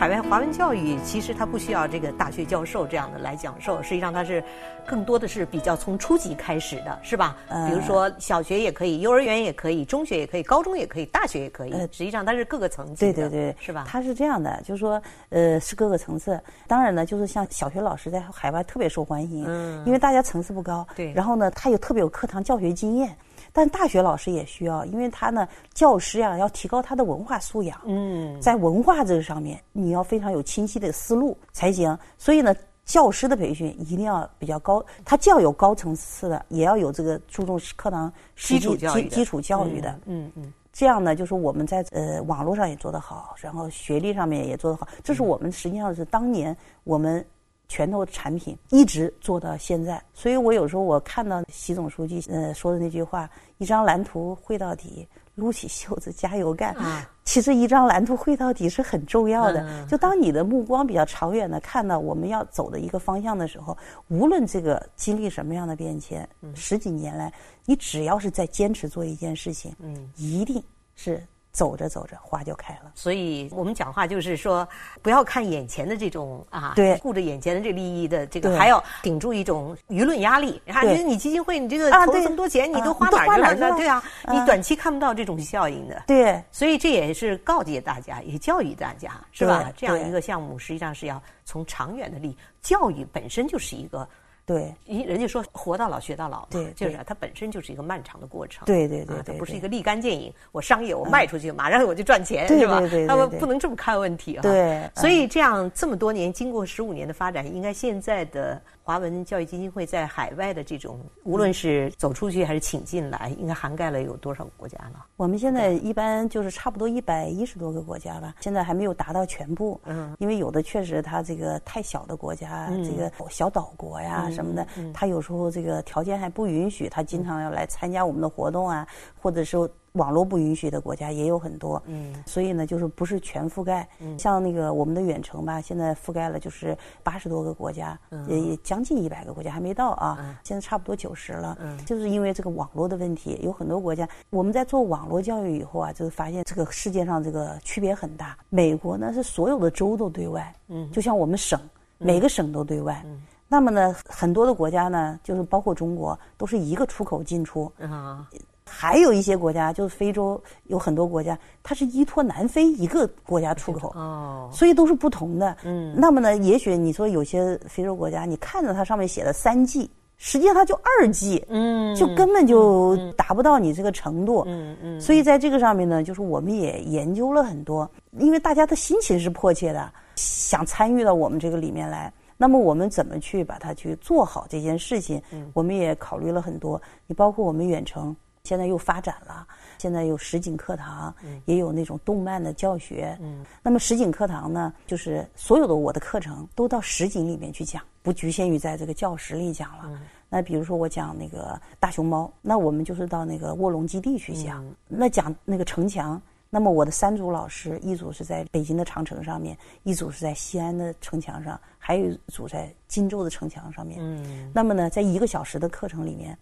[0.00, 4.42] 海外华文教育其实它不需要这个大学教授这样的来讲授，实际上它是
[4.86, 7.36] 更多的是比较从初级开始的，是吧？
[7.68, 11.72] 比如说小学也可以，幼儿园也可以，中学也可以，高中也可以，大学也可以。
[11.72, 13.84] 实际上它是各个层次的，对对对，是吧？
[13.86, 16.40] 它是这样的，就是说，呃，是各个层次。
[16.66, 21.12] 当然呢，就是像小学老师在海外特别受欢迎，嗯，因为大家层次不高，对。
[21.12, 23.14] 然后呢，他又特别有课堂教学经验。
[23.52, 27.80] 但大学老师也需要，因为他呢，教师呀要提高他的文化素养。
[27.84, 31.98] 嗯，在文化这个上面，你要非常有清晰的思路才行。
[32.16, 39.98] 所以呢，教师的培训一定要比较高，他既要有高层次的，也要有这个注重课堂基础教育基础教育的。
[40.06, 44.86] 嗯嗯，这样呢，就是我们在呃网络上也做得好，然后学历上面也做得好。
[45.02, 47.24] 这是我们实际上是当年我们。
[47.70, 55.06] 拳头产品一直做到现在，所以我有时候我看到习总书记呃说的那句话：“一张蓝图绘到底，
[55.36, 56.74] 撸起袖子加油干。”
[57.22, 59.86] 其实一张蓝图绘到底是很重要的。
[59.86, 63.78] 就当你的目光比较长远的看到我们要走的一个方向的时候，
[64.08, 67.32] 无论这个经历什么样的变迁，十几年来，
[67.64, 69.72] 你只要是在坚持做一件事情，
[70.16, 70.60] 一定
[70.96, 71.22] 是。
[71.52, 72.92] 走着走着，花就开了。
[72.94, 74.66] 所以我们讲话就是说，
[75.02, 80.60] 不要看眼前的这种啊，对，顾着眼前的这利益的这个，还要顶住一种舆论压力。
[80.68, 83.76] 啊，你你基金会，你这个投这么多钱，你都花哪儿去了？
[83.76, 86.04] 对啊，你短期看不到这种效应的。
[86.06, 89.72] 对，所以这也是告诫大家，也教育大家，是吧？
[89.76, 92.36] 这样一个项目，实际上是要从长远的利益。
[92.62, 94.08] 教育本身就是一个。
[94.50, 98.64] 对，人人家说活到老学到老，对，就是它本身就是一个漫长的过程。
[98.66, 102.82] 对对对，它不是一个立竿见影，我商业我卖出去，马上我就赚钱，是吧？
[103.06, 104.42] 他们不能这么看问题啊。
[104.42, 108.60] 对，所以这样这么多年，经过十五年的发展，应该现在的。
[108.82, 115.06] 华文教育基金会在海外的这种，无论是走出去还是请进来，应该涵盖了有多少个国家了？
[115.16, 119.80] 我们现在一般就是差不多一百一十多个国家吧，现在还没有达到全部。
[119.84, 128.86] 嗯，因为有的确实它这个太小的国家，这个小岛国呀什么的，它有时候这个条件还不允许，它经常要来参加我们的活动啊，
[129.20, 129.68] 或者说。
[129.92, 133.88] 网络不允许的国家也有很多，嗯，所以呢，就是不是全覆盖。
[133.98, 137.98] 嗯，像那个我们的远程吧，现在覆盖了就是八十多个国家，
[138.28, 141.58] 也也将近一百个国家还没到啊，现在差不多九十了。
[141.60, 148.36] 嗯，就是因为这个网络的问题，有很多国家我们在做网络教育以后啊，就是发现这个世界上这个区别很大。
[148.48, 151.58] 美国呢是所有的州都对外，嗯，就像我们省
[151.98, 153.02] 每个省都对外。
[153.06, 157.70] 嗯，那么呢，很多的国家呢，就是包括中国，都是一个出口进出。
[157.80, 158.28] 啊。
[158.72, 165.56] 还有一些国家，就是非洲有很多国家，它是依托南非一个国家出口，哦，所以都是不同的。
[165.64, 174.44] 嗯，那么呢，也许你说有些非洲国家，你看着它上面写的三 G，实际上它就二 G，嗯，就根本就达不到你这个程度。
[174.46, 182.12] 嗯嗯，所以在这个上面呢，就是我们也研究了很多，因为大家的心情是迫切的，想参与到我们这个里面来。
[182.36, 185.20] 那么我们怎么去把它去做好这件事情？
[185.30, 188.16] 嗯，我们也考虑了很多，你包括我们远程。
[188.44, 189.46] 现在又发展了，
[189.78, 193.16] 现在有实景课堂，也有那种动漫的教学。
[193.20, 200.00] 嗯，那么实景课堂呢，就是所有的我的课程都到实景里面去讲，不局限于在这个教室里讲了。
[200.28, 204.64] 那比如说我讲那个大熊猫，那我们就是到那个卧龙基地去讲。
[204.88, 213.98] 那讲那个城墙，那么我的三组老师，一组是在北京的长城上面，一组是在西安的城墙上，还有一组在荆州的城墙上面。
[214.00, 216.36] 嗯，那么呢，在一个小时的课程里面。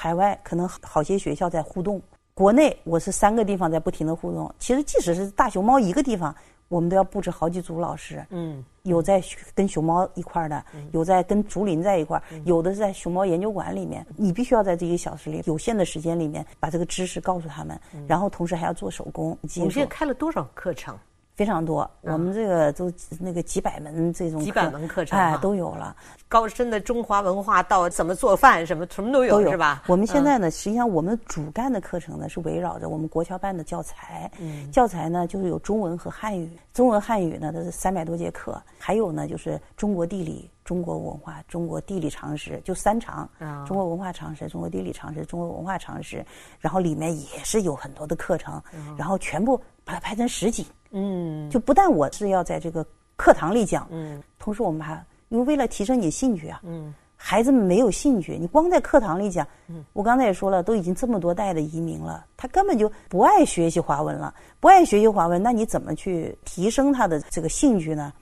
[0.00, 2.00] 海外可能好些学校在互动，
[2.32, 4.48] 国内我是三个地方在不停的互动。
[4.56, 6.32] 其实即使是大熊猫一个地方，
[6.68, 8.24] 我们都要布置好几组老师。
[8.30, 9.20] 嗯，有在
[9.56, 14.06] 跟熊猫一块儿的，有在跟竹林在一块儿，有的是在熊猫研究馆里面。
[14.16, 19.36] 你必须要在这一个小时里，有限的时间里面，把这个知识告诉他们，然后同时还要做手工。
[19.56, 20.96] 我们现在开了多少课程？
[21.38, 25.94] 非常多，我们这个都那个几百门这种几百门课程哎都有了，
[26.26, 29.84] 高深的中华文化到怎么做饭什么什么都有是吧？
[29.86, 34.28] 我们现在呢，实际上我们主干的课程呢是围绕着我们国侨办的教材，
[34.72, 43.30] 教材呢就是有中文和汉语，中文汉语呢它是三百多节课，还有呢就是中国地理、中国文化、中国地理常识，就三常，
[43.64, 46.26] 中国文化常识、中国地理常识、中国文化常识，
[46.58, 48.60] 然后里面也是有很多的课程，
[48.96, 50.66] 然后全部把它拍成实景。
[50.90, 52.84] 嗯，就不但我是要在这个
[53.16, 68.12] 课堂里讲，嗯，同时我们还因为为了提升你兴趣啊，嗯，孩子们没有兴趣，你光在课堂里讲，嗯，我刚才也说了，都已经这么多代的移民了，他根本就不爱学习华文了，不爱学习华文，那你怎么去提升他的这个兴趣呢？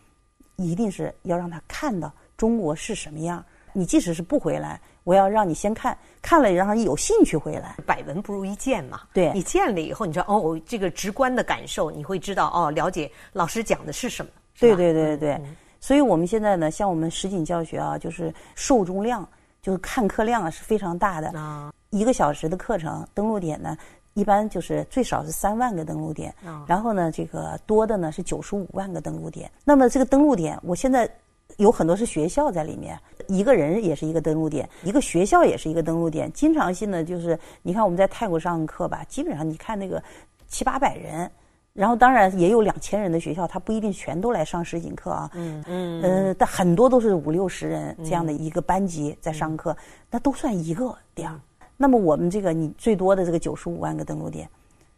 [0.56, 3.44] 一定是要让他看到中国是什么样。
[3.74, 7.76] 你即使是不回来，我要让你先看，看了然后你有兴趣回来。
[7.86, 9.02] 百闻不如一见嘛。
[9.12, 14.32] 对，你见了以后，你知道哦，这个直观的感受，你会知道哦，了解老师讲的是什么。
[14.58, 15.40] 对对对对对。
[15.78, 19.26] 所以我们现在呢，像我们实景教学啊，就是受众量，
[19.62, 21.28] 就是看课量啊是非常大的。
[21.38, 21.72] 啊。
[21.90, 23.78] 一个小时的课程登录点呢，
[24.14, 26.34] 一般就是最少是三万个登录点。
[26.44, 26.64] 啊。
[26.66, 29.48] 然后呢，这个多的呢是九十五万个登录点。
[29.62, 31.08] 那么这个登录点，我现在。
[31.56, 36.30] 有很多是学校在里面，一个人也是一个登陆点，一个学校也是一个登陆点。
[36.32, 40.02] 经常性的就是，你看我们在泰国上课吧，基本上你看那个
[40.48, 41.30] 七八百人，
[41.72, 45.30] 然后当然也有两千人的学校，他不一定全都来上实景课啊。
[45.34, 46.02] 嗯嗯。
[46.02, 49.76] 呃，但很多都是五六十人这样的一个班级在上课，
[50.10, 51.30] 那都算一个点。
[51.78, 54.48] 那么我们这个你最多的这个九十五万个登录点，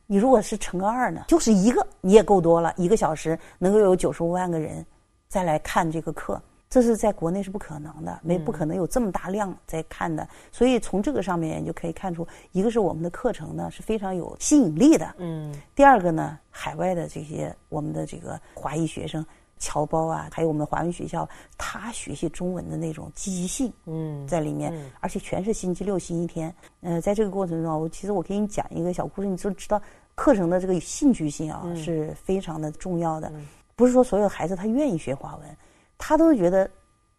[0.07, 4.85] 你如果是乘个二呢，就是一个你也够多了，一个小时能够有九十五万个人
[5.29, 6.41] 再来看这个课。
[6.71, 19.25] 这是在国内是不可能的，没不可能有这么大量在看的，所以从这个上面你就可以看出，一个是我们的课程呢是非常有吸引力的，嗯，第二个呢，海外的这些我们的这个华裔学生
[19.59, 29.81] 侨胞啊，还有我们华文学校，他学习中文的那种积极性，嗯，在里面，而且全是星期六、星期天，呃，在这个过程中，我其实我给你讲一个小故事，你就知道
[30.15, 33.33] 课程的这个兴趣性啊是非常的重要的，
[33.79, 35.57] 不是说所有孩子他愿意学华文。
[35.97, 36.69] 他都觉得，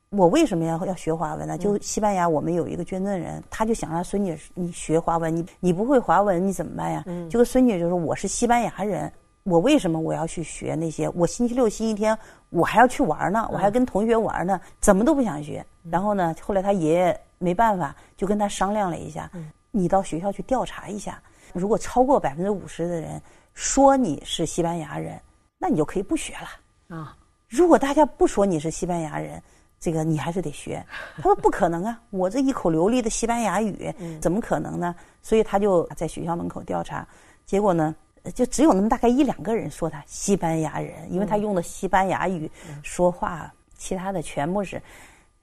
[0.10, 1.58] 我为什么要要学华文呢？
[1.58, 7.06] 就西班牙，我们有一个捐赠人，他就想让孙女你学华文，你你不会华文你怎么办呀？
[7.30, 9.10] 这个孙女就说我是西班牙人，
[9.44, 11.08] 我为什么我要去学那些？
[11.16, 12.18] 我星期六、星期天
[12.50, 15.66] 我还要去玩呢，我还跟同学玩呢，怎么都不想学。
[15.90, 19.32] 然后呢，后来他爷爷没办法，就跟他商量了一下，
[19.72, 21.22] 你到学校去调查一下，
[21.54, 23.22] 如果超过百分之五十的人
[23.54, 25.20] 说你是西班牙人，
[25.60, 27.16] 那你就可以不学了啊。
[27.48, 29.42] 如果大家不说你是西班牙人，
[29.80, 30.84] 这个你还是得学。
[31.18, 34.96] 他说不可能啊，我这一口流利的西班牙语，怎么可能呢？
[35.22, 37.06] 所以他就在学校门口调查，
[37.46, 37.94] 结果呢，
[38.34, 42.50] 就只有那么大概一两个人说他西班牙人，因为他用的西班牙语
[42.82, 44.82] 说话，其他的全部是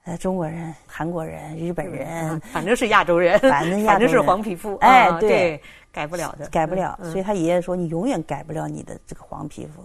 [0.05, 5.61] 呃中国人、韩国人、日本人，反正是亚洲人，反正反正是黄皮肤，哎，对，
[5.93, 6.99] 改不了的，改不了。
[7.03, 9.83] 所以他爷爷说，你永远改不了你的这个黄皮肤。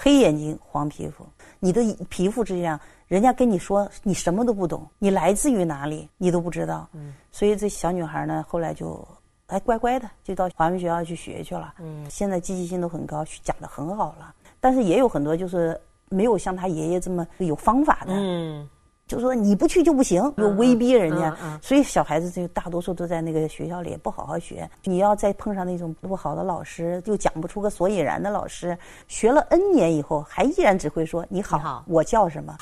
[0.00, 1.26] 黑眼睛、黄皮肤，
[1.58, 6.88] 你的皮肤这样，人家跟你说你什么都不懂，你来自于哪里，你都不知道。
[6.92, 9.06] 嗯，所以这小女孩呢，后来就
[9.48, 11.74] 哎乖乖的就到华文学校去学去了。
[11.80, 14.32] 嗯，现在积极性都很高，讲的很好了。
[14.60, 18.12] 但是也有很多就是没有像她爷爷这么有方法的。
[18.14, 18.68] 嗯。
[19.08, 24.70] 就说你不去就不行，又威逼人家，所以小孩子就大多数都在那个学校里不好好学。
[24.84, 28.76] 你要再碰上那种不好的老师，又讲不出个所以然的老师，
[29.08, 32.54] 学了 N 年以后还依然只会说你好，我叫什么。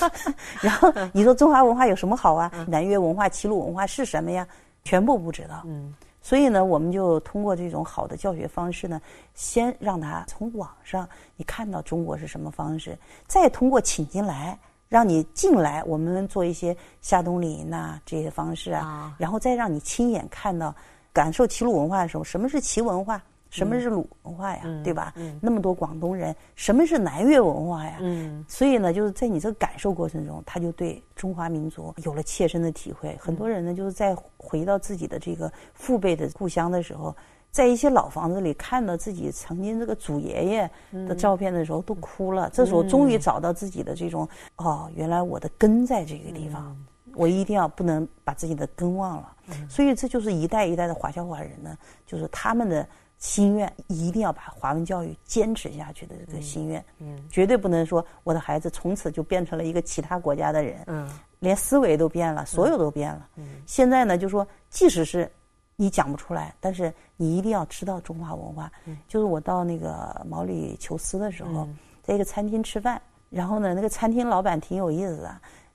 [0.62, 2.50] 然后你说中华文化有什么好啊？
[2.66, 4.48] 南越文化、齐鲁文化是什么呀？
[4.84, 5.62] 全部不知道。
[5.66, 8.98] 嗯，所以呢，我们就通过这种好的教学方式呢，
[9.34, 14.58] 先让他从网上你看到中国是什么方式，再通过请进来。
[14.92, 20.74] 让你进来，我们做一些夏冬令营呐这些方式啊，然后再让你亲眼看到、
[21.14, 25.14] 感受齐鲁文化的时候，什么是齐文化，什么是鲁文化呀，对吧？
[25.40, 27.96] 那么多广东人，什么是南越文化呀？
[28.00, 33.16] 嗯所以呢，就是在你这个感受过程中，他就对中华民族有了切身的体会。
[33.18, 37.16] 很多人呢，就是在回到自己的这个父辈的故乡的时候。
[37.52, 40.70] 在一些老房子里看到自己曾经这个祖爷爷
[41.06, 42.50] 的照片的时候，都哭了。
[42.50, 44.26] 这时候终于找到自己的这种
[44.56, 46.74] 哦，原来我的根在这个地方。
[47.14, 49.36] 我一定要不能把自己的根忘了。
[49.68, 51.76] 所以这就是一代一代的华侨华人呢，
[52.06, 52.88] 就是他们的
[53.18, 56.82] 心愿，一定要把华文教育坚持下去的这个心愿。
[57.00, 60.82] 嗯，绝对不能说我的孩子从此就变成了一个其他国家的人。
[60.86, 61.06] 嗯，
[61.40, 63.28] 连思维都变了，所有都变了。
[63.36, 65.30] 嗯，现在呢，就说即使是
[65.76, 68.70] 你讲不出来，但是你一定要知道中华文化。
[68.86, 71.68] 嗯，就是我到那个毛里求斯的时候，
[72.02, 73.00] 在一个餐厅吃饭，
[73.30, 75.34] 然后呢，那个餐厅老板挺有意思的。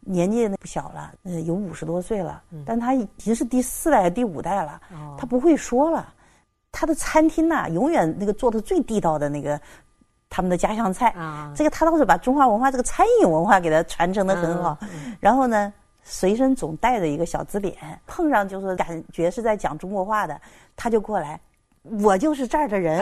[0.10, 4.80] 年纪不小了，呃，有五十多岁了，但他已经是第四代、第五代了。
[5.18, 6.14] 他不会说了，
[6.72, 9.60] 他的餐厅呐，永远那个做的最地道的那个
[10.30, 11.14] 他们的家乡菜。
[11.54, 14.78] 这个他倒是把中华文化这个餐饮文化给他传承的很好。
[15.20, 15.74] 然后呢，
[16.10, 17.76] 随身总带着一个小字典，
[18.08, 20.40] 碰上就是感觉是在讲中国话的，
[20.76, 21.40] 他就过来。
[22.02, 23.02] 我就是这儿的人，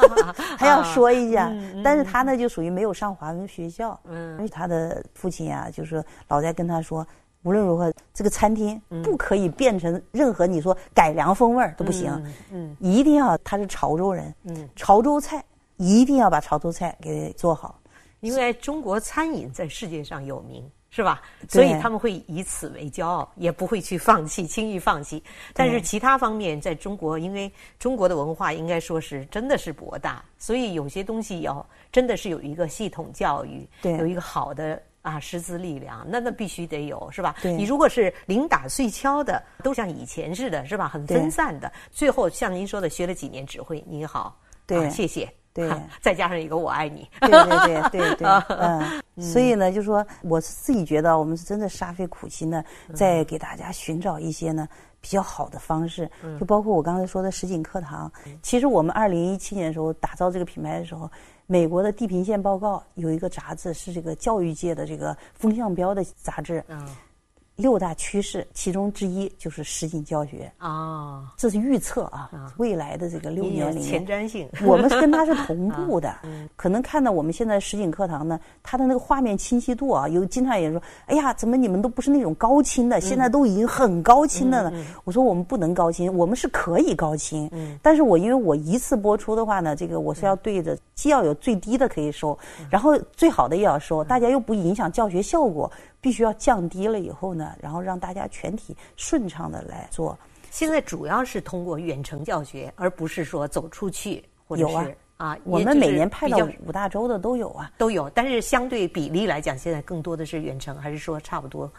[0.56, 1.52] 还要说一下。
[1.84, 3.98] 但是他呢，就属于没有上华文学校。
[4.04, 7.06] 嗯，因为他的父亲啊，就是老在跟他说，
[7.42, 12.10] 无论如何，这个餐厅不可以变成任何你说改良风味儿都不行。
[12.50, 14.34] 嗯，一定要他是潮州人。
[14.44, 15.44] 嗯，潮州菜
[15.76, 17.78] 一定要把潮州菜给做好，
[18.20, 20.64] 因为中国餐饮在世界上有名。
[20.94, 21.22] 是吧？
[21.48, 25.24] 所以他们会以此为骄傲，也不会去放弃，轻易放弃。
[25.54, 37.34] 但是其他方面，在中国，因为中国的文化应该说是真的是博大，所以有些东西要真的是有一个系统教育，有一个好的啊师资力量，那那必须得有，是吧？
[37.42, 40.86] 你如果是零打碎敲的，都像以前似的，是吧？
[40.86, 45.26] 很分散的，最后像您说的，学了几年指挥，你好，对，谢谢。
[45.54, 48.28] 对， 再加上一个我爱你，对对对对 对，
[48.58, 54.68] 嗯，所以呢，就说我自己觉得，我们是真的煞费苦心的，在给大家寻找一些呢
[55.00, 58.10] 比较好的方式，就包括我刚才说的实景课堂。
[58.42, 61.10] 其实我们二零一七年的时候打造这个品牌的时候，
[61.46, 66.64] 美国的地平线报告有一个杂志是这个教育界的这个风向标的杂志。
[67.62, 76.12] 六大趋势其中之一就是实景教学啊，这是预测啊，未来的这个六年里面前瞻性，我们跟它是同 步的。
[76.56, 84.72] 可能看到我们现在实景课堂呢，它的那个画面清晰度啊，有经常也说，哎呀，怎么你们都不是那种高清的，现在都已经很高清的了。
[85.04, 87.48] 我说我们不能高清，我们是可以高清，
[87.80, 92.36] 但是我因为我一次播出的话呢，这个我是要对着，既要有最低的可以收，
[92.68, 95.70] 然后最好的也要收，大家又不影响教学效果。
[96.02, 100.18] 必须要降低了以后呢，然后让大家全体顺畅的来做。
[100.50, 108.10] 现在主要是通过远程教学，而不是说走出去或者是啊，我们每年派到五大洲的都有啊，都有。
[108.10, 111.72] 但是相对比例来讲，现在更多的是远程，还是说差不多？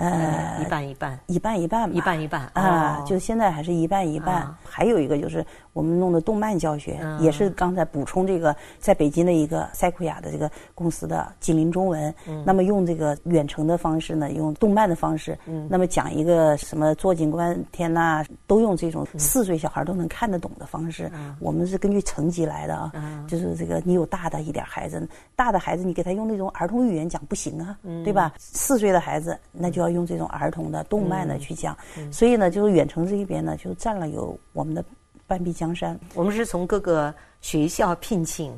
[0.00, 4.48] 呃，一半一半，一半一半吧，一半一半啊，就现在还是一半一半。
[4.64, 5.44] 还有一个就是
[5.74, 12.14] 我们弄的动漫教学，也是刚才补充这个，在北京的一个赛库雅的这个公司的吉林中文，
[12.46, 15.38] 那么用这个远程的方式呢，用动漫的方式，
[15.68, 21.12] 那么讲一个什么坐井观天呐，都用这种四岁小孩都能看得懂的方式。
[21.40, 28.32] 我们是根据层级来的啊，就是这个你有大的一点孩子，大的孩子你给他用那种儿童语言讲不行啊，对吧？
[28.38, 29.89] 四岁的孩子那就要。
[29.90, 31.76] 用这种儿童的动漫的去讲，
[32.10, 34.84] 所以呢，就是远程这一边呢，就占了有我们的
[35.26, 35.98] 半壁江山。
[36.14, 38.52] 我们是从各个学校聘请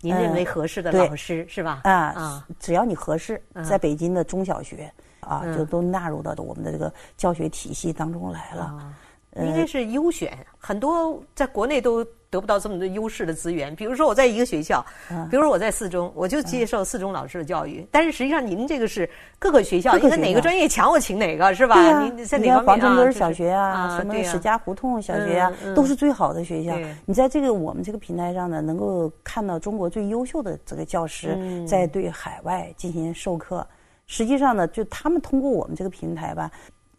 [0.00, 1.80] 您认为合适的老师，是吧？
[1.84, 8.94] 啊啊，只要你合适，在北京的中小学啊，就都纳入到我们的这个教学体系当中来了。
[9.38, 12.06] 应该是优选，很多在国内都。
[12.28, 14.84] 得不到这么多优势的资源，比如说我在一个学校，
[15.30, 17.86] 比如说我在四中，我就接受四中老师的教育。
[17.90, 19.08] 但是实际上，您这个是
[19.38, 22.02] 各个学校，你看哪个专业强，我请哪个，是吧？
[22.02, 22.62] 你在哪方面啊？
[22.66, 26.76] 黄城墩小学啊，什么史家胡同小学啊，都是最好的学校。
[27.06, 33.64] 你在这个我们这个平台上呢，能够看到中国最优秀的这个教师在对海外进行授课。
[34.08, 36.50] 实际上呢，就他们通过我们这个平台吧。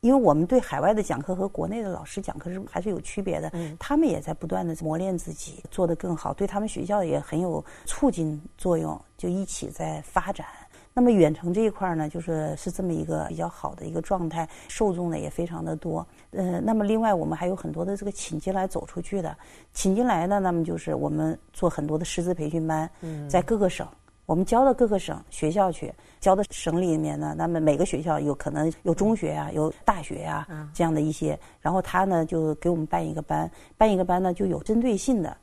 [0.07, 10.47] 因为我们对海外的讲课和国内的老师讲课是还是有区别的，他们也在不断的磨练自己，做得更好，对他们学校也很有促进作用，就一起在发展。
[10.93, 16.07] 那么远程这一块呢，就是是这么一个比较好的一个状态，受众呢也非常的多。
[16.31, 19.37] 呃，那么另外我们还有很多的这个请进来走出去的，
[19.73, 22.89] 请进来的，那么就是我们做很多的师资培训班，
[23.29, 23.85] 在各个省。
[24.28, 35.36] 我们教到各个省学校去，教到省里面呢，那么每个学校有可能有中学啊，有大学啊，这样的一些，然后他呢就给我们办一个班，办一个班呢就有针对性的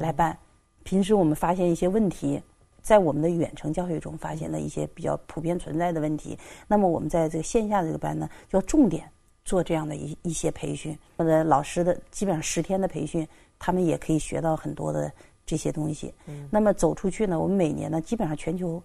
[0.00, 0.36] 来办。
[0.82, 2.42] 平时我们发现一些问题，
[2.80, 6.36] 在我们的远程教学中发现的一些比较普遍存在的问题，
[6.66, 9.08] 那么我们在这个线下这个班呢，就要重点
[9.44, 13.24] 做这样的一一些培训，或者老师的基本上十天的培训，
[13.60, 15.12] 他们也可以学到很多的。
[15.44, 16.12] 这些东西，
[16.50, 17.38] 那么走出去呢？
[17.38, 18.82] 我们每年呢，基本上全球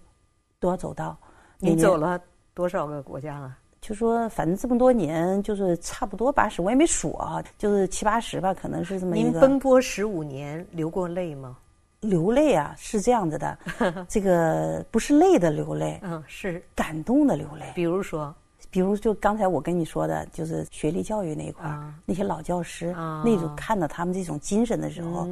[0.58, 1.16] 都要走到。
[1.58, 2.20] 你走了
[2.54, 3.56] 多少个国家了？
[3.80, 9.30] 就说反正这么多年，就是差不多八十，我也没数啊，就是七八十吧，可能是这么一个。
[9.30, 11.56] 您奔波十五年，流过泪吗？
[12.00, 13.58] 流泪啊，是这样子的，
[14.08, 17.64] 这个不是累的流泪，嗯，是感动的流泪。
[17.74, 18.32] 比如说，
[18.70, 22.92] 比如就刚才我跟你说的，就是学历教育那一块儿，那些老教师，
[23.24, 25.28] 那种看到他们这种精神的时候，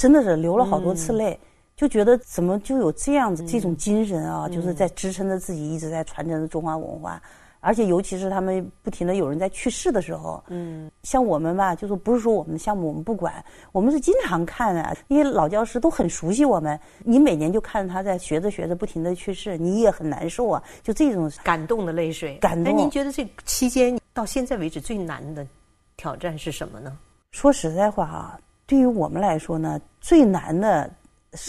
[0.00, 1.38] 真的是流了好多次泪，
[1.76, 7.20] 就觉得怎么就有这样子这种精神啊，就是在支撑着自己一直在传承着中华文化。
[7.60, 22.38] 而且，尤其是他们不停的有人在去世的时候，嗯，像我们吧，就是不是说我们的项目我们不管，我们是经常看啊，因为老教师都很熟悉我们，你每年就看着他在学着学着不停的去世，你也很难受啊，就这种感动的泪水。
[22.38, 22.64] 感动。
[22.64, 25.46] 那您觉得这期间到现在为止最难的
[25.98, 26.96] 挑战是什么呢？
[27.32, 28.40] 说实在话啊，
[28.70, 30.88] 对于我们来说呢，最难的。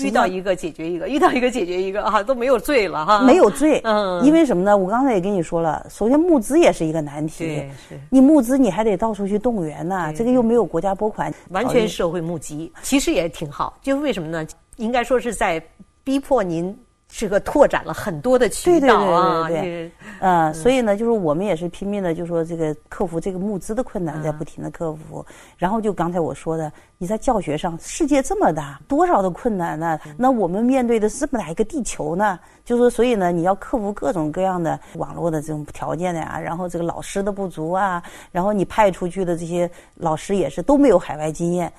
[0.04, 3.22] 遇到一个解决一个， 遇到一个解决一个啊，都没有罪了哈。
[3.22, 4.76] 没有罪，嗯，因为什么呢？
[4.76, 8.00] 我刚才也跟你说了，首先募资也是一个难题，是。
[8.10, 13.78] 你募资你还得到处去动员呐，这个又没有国家拨款，完全社会募集，其实也挺好。
[13.84, 14.46] 就为什么呢？
[14.78, 15.64] 应该说是在
[16.04, 16.76] 逼迫您。
[17.14, 19.92] 是个拓展了很多的渠道啊，对对对对，
[20.22, 25.24] 呃，所以呢，就是我们也是拼命的，就说这个克服这个募资的困难，在不停的克服。
[25.58, 30.00] 然后就刚才我说的，你在教学上，世界这么大，多少的困难呢？
[30.18, 32.40] 那我们面对的是这么大一个地球呢？
[32.64, 38.02] 就说所以呢，你要克服各种各样的网络的这种条件的呀，然后这个老师的不足啊，
[38.32, 41.72] 然后你派出去的这些老师也是都没有海外经验。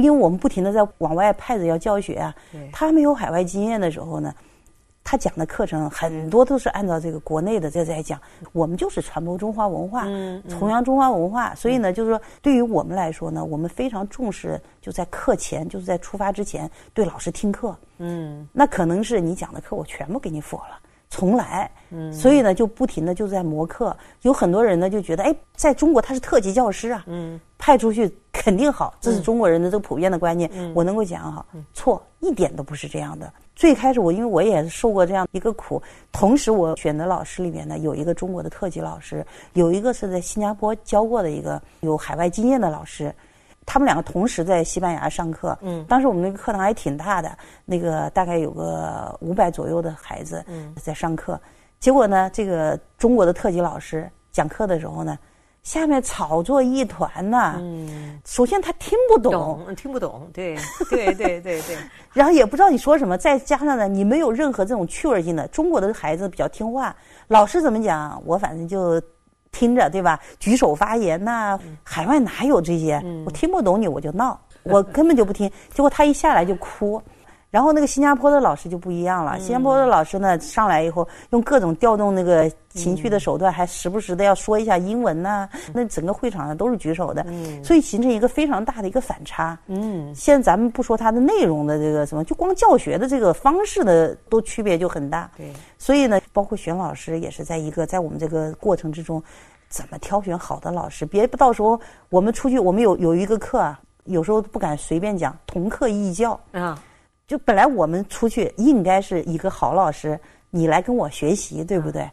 [0.00, 2.34] 因为我们不停的在往外派着要教学啊，
[2.72, 4.34] 他没有海外经验的时候呢，
[5.04, 8.20] 他讲的课程很多都是按照这个国内的在在讲，
[8.52, 10.04] 我们就是传播中华文化，
[10.58, 20.78] 弘扬中华文化，所以呢，就是说对于我们来说呢，我们非常重视就在课前，就是在出发之前对老师听课，嗯，那可能是你讲的课我全部给你否了。
[21.12, 23.94] 重来，嗯，所以呢，就不停的就在磨课。
[24.22, 30.50] 有很多人呢就觉得，哎，在中国他是特级教师啊，嗯，派出去肯定好，这是中国人的这个普遍的观念。
[30.74, 31.44] 我能够讲哈，
[31.74, 33.30] 错，一点都不是这样的。
[33.54, 35.82] 最开始我因为我也受过这样一个苦，
[36.12, 43.14] 同时我选的老师里面呢有一个中国的特级老师，有一个是在新加坡教过的一个有海外经验的老师。
[43.64, 47.30] 他们两个同时在西班牙上课，嗯，当时我们那个课堂还挺大的，
[47.64, 50.44] 那个大概有个五百左右的孩子
[50.82, 51.40] 在上课。
[51.78, 55.18] 结果呢，这个中国的特级老师讲课的时候呢，
[55.62, 57.56] 下面吵作一团呐。
[57.60, 60.56] 嗯，首先他听不懂，听不懂，对，
[60.90, 61.76] 对，对，对，对。
[62.12, 65.46] 然后也不知道你说什么，再加上呢，你没有任何这种趣味性的。
[65.48, 66.94] 中国的孩子比较听话，
[67.28, 69.00] 老师怎么讲，我反正就。
[69.52, 70.18] 听着，对吧？
[70.40, 73.00] 举手发言呐，海外哪有这些？
[73.24, 75.48] 我听不懂你，我就闹，我根本就不听。
[75.72, 77.00] 结果他一下来就哭。
[77.52, 85.46] 然后那个新加坡的老师就不一样了，新加坡的老师呢上来以后，用各种调动那个情绪的手段，还时不时的要说一下英文呐。
[85.74, 87.22] 那整个会场上都是举手的，
[87.62, 89.58] 所以形成一个非常大的一个反差。
[89.66, 95.30] 嗯，现在咱们不说它的内容的这个什么，就光教学的这个方式的都区别就很大。
[95.36, 99.22] 对，所以呢，包括选老师也是在一个在我们这个过程之中，
[99.68, 101.78] 怎么挑选好的老师，别到时候
[102.08, 106.82] 我们出去，我们有有一个课啊，有时候不敢随便讲，同课异教啊。
[107.32, 110.20] 就本来我们出去应该是一个好老师，
[110.50, 112.06] 你来跟我学习，对不对？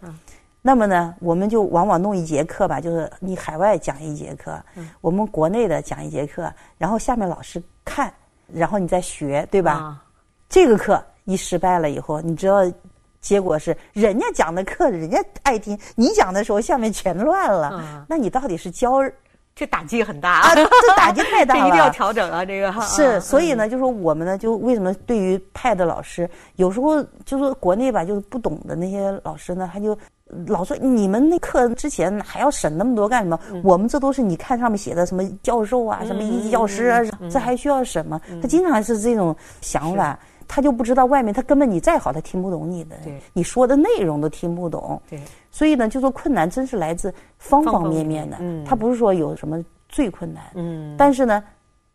[0.62, 4.58] 那么呢，我们就往往弄一节课吧，就是你海外讲一节课，
[5.02, 8.14] 我们国内的讲一节课，然后下面老师看，
[8.48, 10.02] 然后你再学，对吧？
[10.48, 12.60] 这个课一失败了以后，你知道
[13.20, 18.06] 结果是人家讲的课人家爱听，你讲的时候下面全乱了。
[18.08, 19.02] 那你到底是教？
[19.60, 20.56] 这打击很大啊！
[20.56, 22.46] 这打击太大了， 这一定要调整啊！
[22.46, 29.98] 这个是，所以呢，就说我们呢，就为什么对于派的老师，有时候就是国内吧，就是不懂的那些老师呢，他就
[30.48, 33.38] 老说你们那课之前还要审那么多干什么？
[33.62, 38.22] 我们这都是你看上面写的什么教授啊，什么一级教师啊，这还需要审吗？
[38.42, 40.18] 他经常是这种想法。
[40.52, 42.96] 他就不知道外面，他根本你再好，他听不懂你的，
[43.34, 45.00] 你说的内容都听不懂。
[45.08, 45.22] 对，
[45.52, 48.36] 所以呢，就说困难真是来自方方面面的。
[48.40, 50.44] 嗯，他不是说有什么最困难。
[50.56, 51.44] 嗯，但是呢，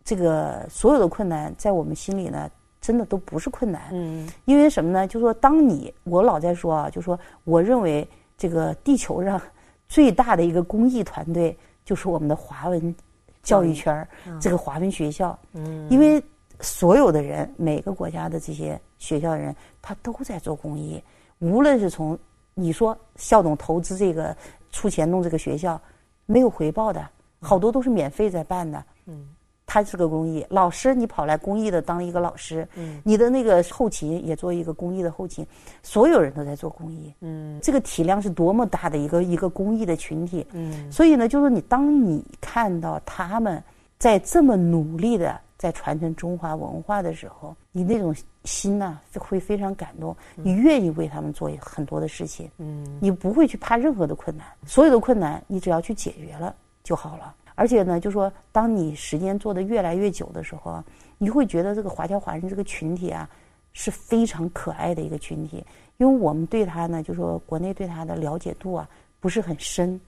[0.04, 2.48] 这个所有的困难在我们心里呢，
[2.80, 3.82] 真的都不是困难。
[3.90, 5.08] 嗯，因为什么呢？
[5.08, 9.40] 就说当你我老在说啊，就说我认为这个地球上
[9.88, 12.94] 最大的一个公益团队就是我们的华文
[13.42, 14.06] 教育圈儿，
[14.40, 15.36] 这个华文学校。
[15.54, 16.22] 嗯，因为。
[16.64, 21.00] 所有的人，每个国家的这些学校的人，他都在做公益。
[21.38, 22.18] 无论是从
[22.54, 24.36] 你说校董投资这个
[24.72, 25.80] 出钱弄这个学校，
[26.26, 27.06] 没有回报的，
[27.40, 28.82] 好多都是免费在办的。
[29.06, 29.28] 嗯，
[29.66, 35.46] 他是个公益老师，你跑来公益的当一个老师，嗯，你的那个后勤也做一个公益的后勤，
[35.82, 43.62] 所有人都在做公益，嗯，这个体量是多么大的一个一个公益的群体，嗯，所以呢，就是你当你看到他们
[43.98, 57.34] 在这么努力的在传承中华文化的时候，你那种心呐会非常感动，你愿意为他们做很多的事情，嗯，你不会去怕任何的困难，所有的困难你只要去解决了就好了。
[57.54, 60.84] 而且呢，就说当你时间做的越来越久的时候，
[61.16, 63.26] 你会觉得这个华侨华人这个群体啊
[63.72, 65.64] 是非常可爱的一个群体，
[65.96, 68.86] 因为我们对他呢，就说国内对他的了解度啊
[69.18, 69.98] 不是很深。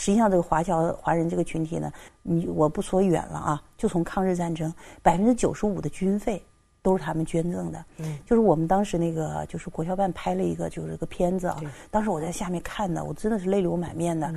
[0.00, 1.92] 实际上，这个华侨华人这个群体呢，
[2.22, 4.72] 你我不说远了啊，就从抗日战争，
[5.02, 6.42] 百分之九十五的军费
[6.80, 7.84] 都是他们捐赠的。
[7.98, 14.32] 嗯，就是我们当时那个就是国侨办拍了一个就是个片子啊，当时我在下面看的，我真的是泪流满面的，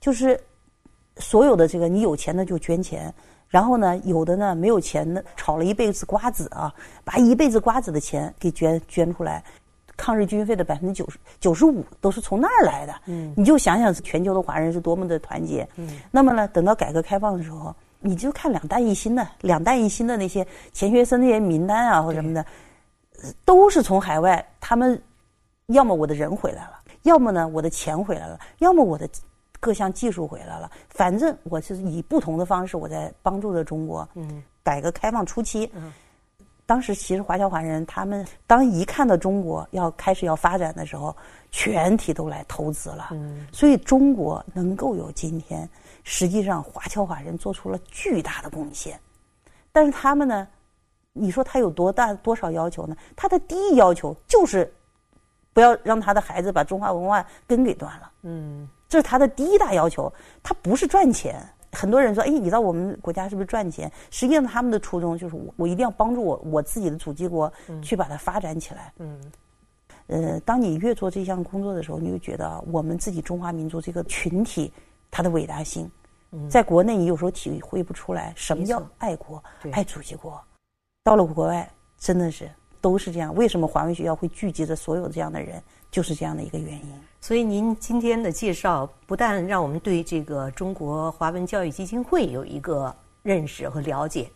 [0.00, 0.40] 就是。
[1.16, 3.12] 所有的这个，你有钱的就捐钱，
[3.46, 6.72] 然后呢，有的呢没有钱的，炒了一辈子瓜子啊，
[7.04, 9.44] 把一辈子瓜子的钱给捐捐出来，
[10.00, 12.94] 抗日军费的百分之九十九十五都是从那儿来的。
[13.04, 15.68] 嗯，你就想想全球的华人是多么的团结。
[15.76, 22.46] 嗯，那么呢，等到改革开放的时候，你就看两弹一星的两弹一星的那些钱学森那些名单啊或什么的，
[23.44, 25.00] 都是从海外，他们
[25.66, 29.06] 要么我的人回来了，要么呢我的钱回来了，要么我的。
[29.62, 34.08] 各项技术回来了，反正我是以不同的方式，我在帮助着中国。
[34.14, 35.92] 嗯，改革开放初期，嗯，
[36.70, 41.16] 当时其实华侨华人他们当一看到中国要开始要发展的时候，
[41.50, 43.08] 全体都来投资了。
[43.10, 45.68] 嗯，所以中国能够有今天，
[46.04, 48.96] 实际上华侨华人做出了巨大的贡献。
[49.72, 50.46] 但是他们呢，
[51.12, 52.96] 你说他有多大多少要求呢？
[53.16, 54.72] 他的第一要求就是
[55.52, 58.12] 不要让他的孩子把中华文化根给断了。
[58.22, 58.68] 嗯。
[58.88, 61.44] 这是他的第一大要求，他不是赚钱。
[61.72, 68.92] 很多人说：“哎，你知道我们国家是不是赚钱？”实际上，他们的初衷就是我，我一定要帮助我我自己的祖籍国去把它发展起来。
[68.98, 69.20] 嗯，
[70.08, 74.72] 呃，当你越做这项工作的时候，你就觉得我们自己中华民族这个群体
[75.10, 75.88] 它的伟大性，
[76.48, 79.42] 在国内你有时候体会不出来什么叫爱国、
[79.72, 80.40] 爱祖籍国。
[81.04, 82.50] 到了国外，真的是
[82.80, 83.34] 都是这样。
[83.34, 85.62] 为什么华为学校会聚集着所有这样的人？
[85.90, 86.94] 就是这样的一个原因。
[87.20, 94.30] 所以您今天的介绍不但让我们对这个中国华文教育基金会有一个认识和了解，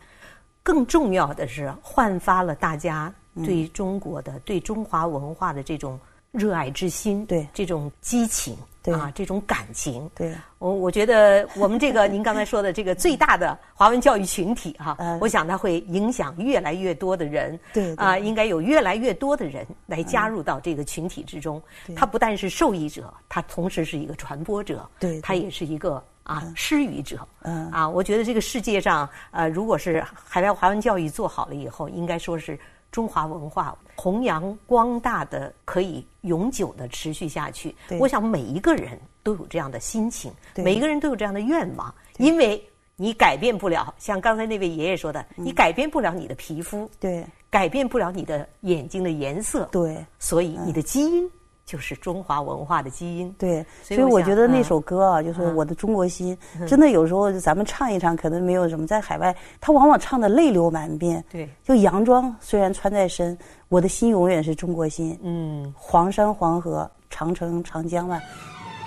[0.61, 3.13] 更重要的是焕发了大家
[3.43, 5.99] 对中国的、对中华文化的这种
[6.31, 8.55] 热爱之心，对这种激情。
[8.93, 21.61] 啊，这种感情，对我我觉得我们这个您刚才说的这个最大的华文教育群体哈，我想它会影响越来越多的人，对啊，应该有越来越多的人来加入到这个群体之中。
[21.95, 27.27] 他不但是受益者，他同时是一个传播者，对，他也是一个啊施予者。
[27.41, 32.59] 嗯啊，我觉得这个世界上呃，如果是海外华文教育做好了以后，应该说是。
[32.95, 37.75] 中华文化弘扬光大的，可以永久的持续下去。
[37.99, 41.93] 我想每一个人都有这样的心情，每一个人都有这样的愿望。
[42.19, 42.65] 因为
[42.95, 51.29] 你改变不了，像刚才那位爷爷说的，你改变不了你的皮肤，对，改变不了你的眼睛的颜色，对，所以你的基因。
[51.65, 56.37] 就是中华文化的基因，对，所以我觉得那首歌啊，就是我的中国心，
[56.67, 61.25] 真的有时候咱们唱一唱，可能没有什么，在海外他往往唱的泪流满面。
[61.27, 63.35] 对，就洋装虽然穿在身，
[63.67, 65.19] 我的心永远是中国心。
[65.23, 68.21] 嗯，黄山黄河、长城长江啊，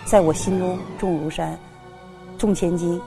[0.04, 1.58] 在我心中重如山，
[2.38, 3.00] 重千斤，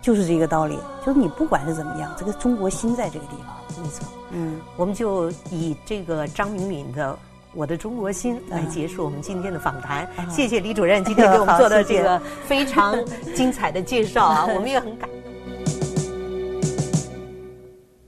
[0.00, 0.78] 就是这个道理。
[1.04, 4.08] 就是你不管是怎么样，这个中国心在这个地方，没错。
[4.30, 7.18] 嗯，我们就以这个张明敏的。
[7.52, 12.96] 我的中国心来结束我们今天的访谈，谢谢李主任今天给我们做的 这个非常
[13.34, 15.08] 精彩的介绍啊， 我们也很感。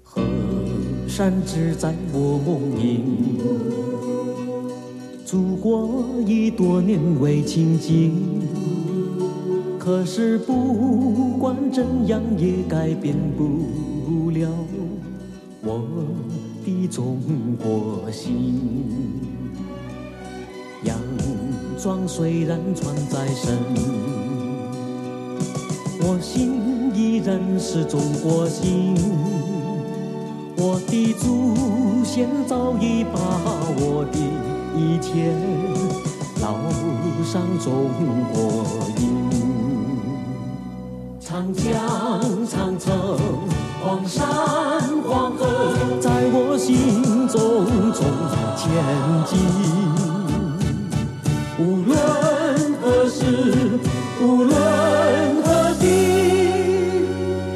[0.05, 0.23] 河
[1.09, 3.03] 山只在我梦萦，
[5.27, 8.43] 祖国已多年未亲近，
[9.77, 14.49] 可是不管怎样也改变不了
[15.63, 15.83] 我
[16.65, 17.21] 的中
[17.61, 19.32] 国心。
[20.85, 20.99] 洋
[21.81, 23.57] 装虽然穿在身，
[26.01, 28.95] 我心依然是中国心。
[30.57, 33.19] 我的祖先早已把
[33.79, 34.19] 我的
[34.77, 35.33] 一切
[36.41, 36.55] 烙
[37.25, 37.89] 上中
[38.33, 38.65] 国
[39.01, 39.03] 印。
[41.21, 41.65] 长江、
[42.47, 42.93] 长城、
[43.83, 44.27] 黄山、
[45.09, 45.41] 黄河，
[46.01, 48.05] 在我心中重
[48.57, 48.63] 千
[49.27, 50.02] 金。
[51.59, 51.97] 无论
[52.81, 53.79] 何时，
[54.23, 54.57] 无论
[55.45, 55.85] 何地，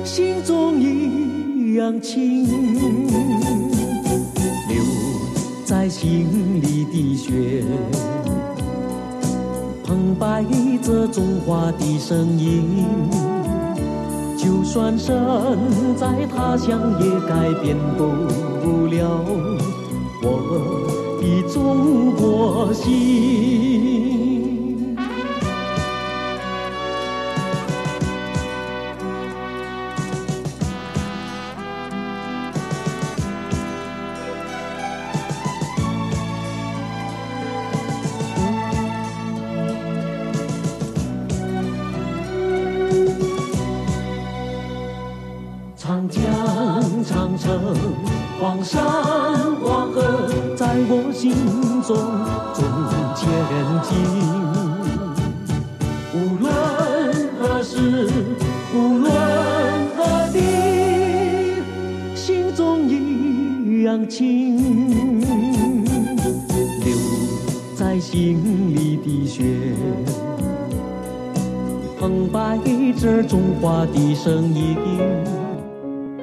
[0.05, 2.47] 心中一样情，
[4.69, 4.83] 留
[5.65, 7.65] 在心里的血，
[9.85, 10.45] 澎湃
[10.83, 12.85] 着中华的声音。
[14.37, 15.17] 就算身
[15.97, 19.25] 在他乡，也改变不了
[20.23, 20.86] 我
[21.21, 24.16] 的中国心。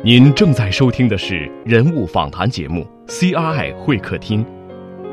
[0.05, 4.43] 您正在收听的是人物访谈节目《CRI 会客厅》，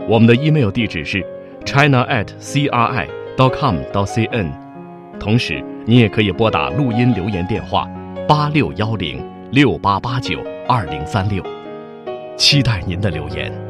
[0.08, 1.24] 我们的 email 地址是
[1.64, 4.50] china at cri dot com dot cn。
[5.20, 7.88] 同时，你也可以拨打录音留言电话
[8.26, 11.40] 八六幺零六八八九二零三六，
[12.36, 13.69] 期待您的留言。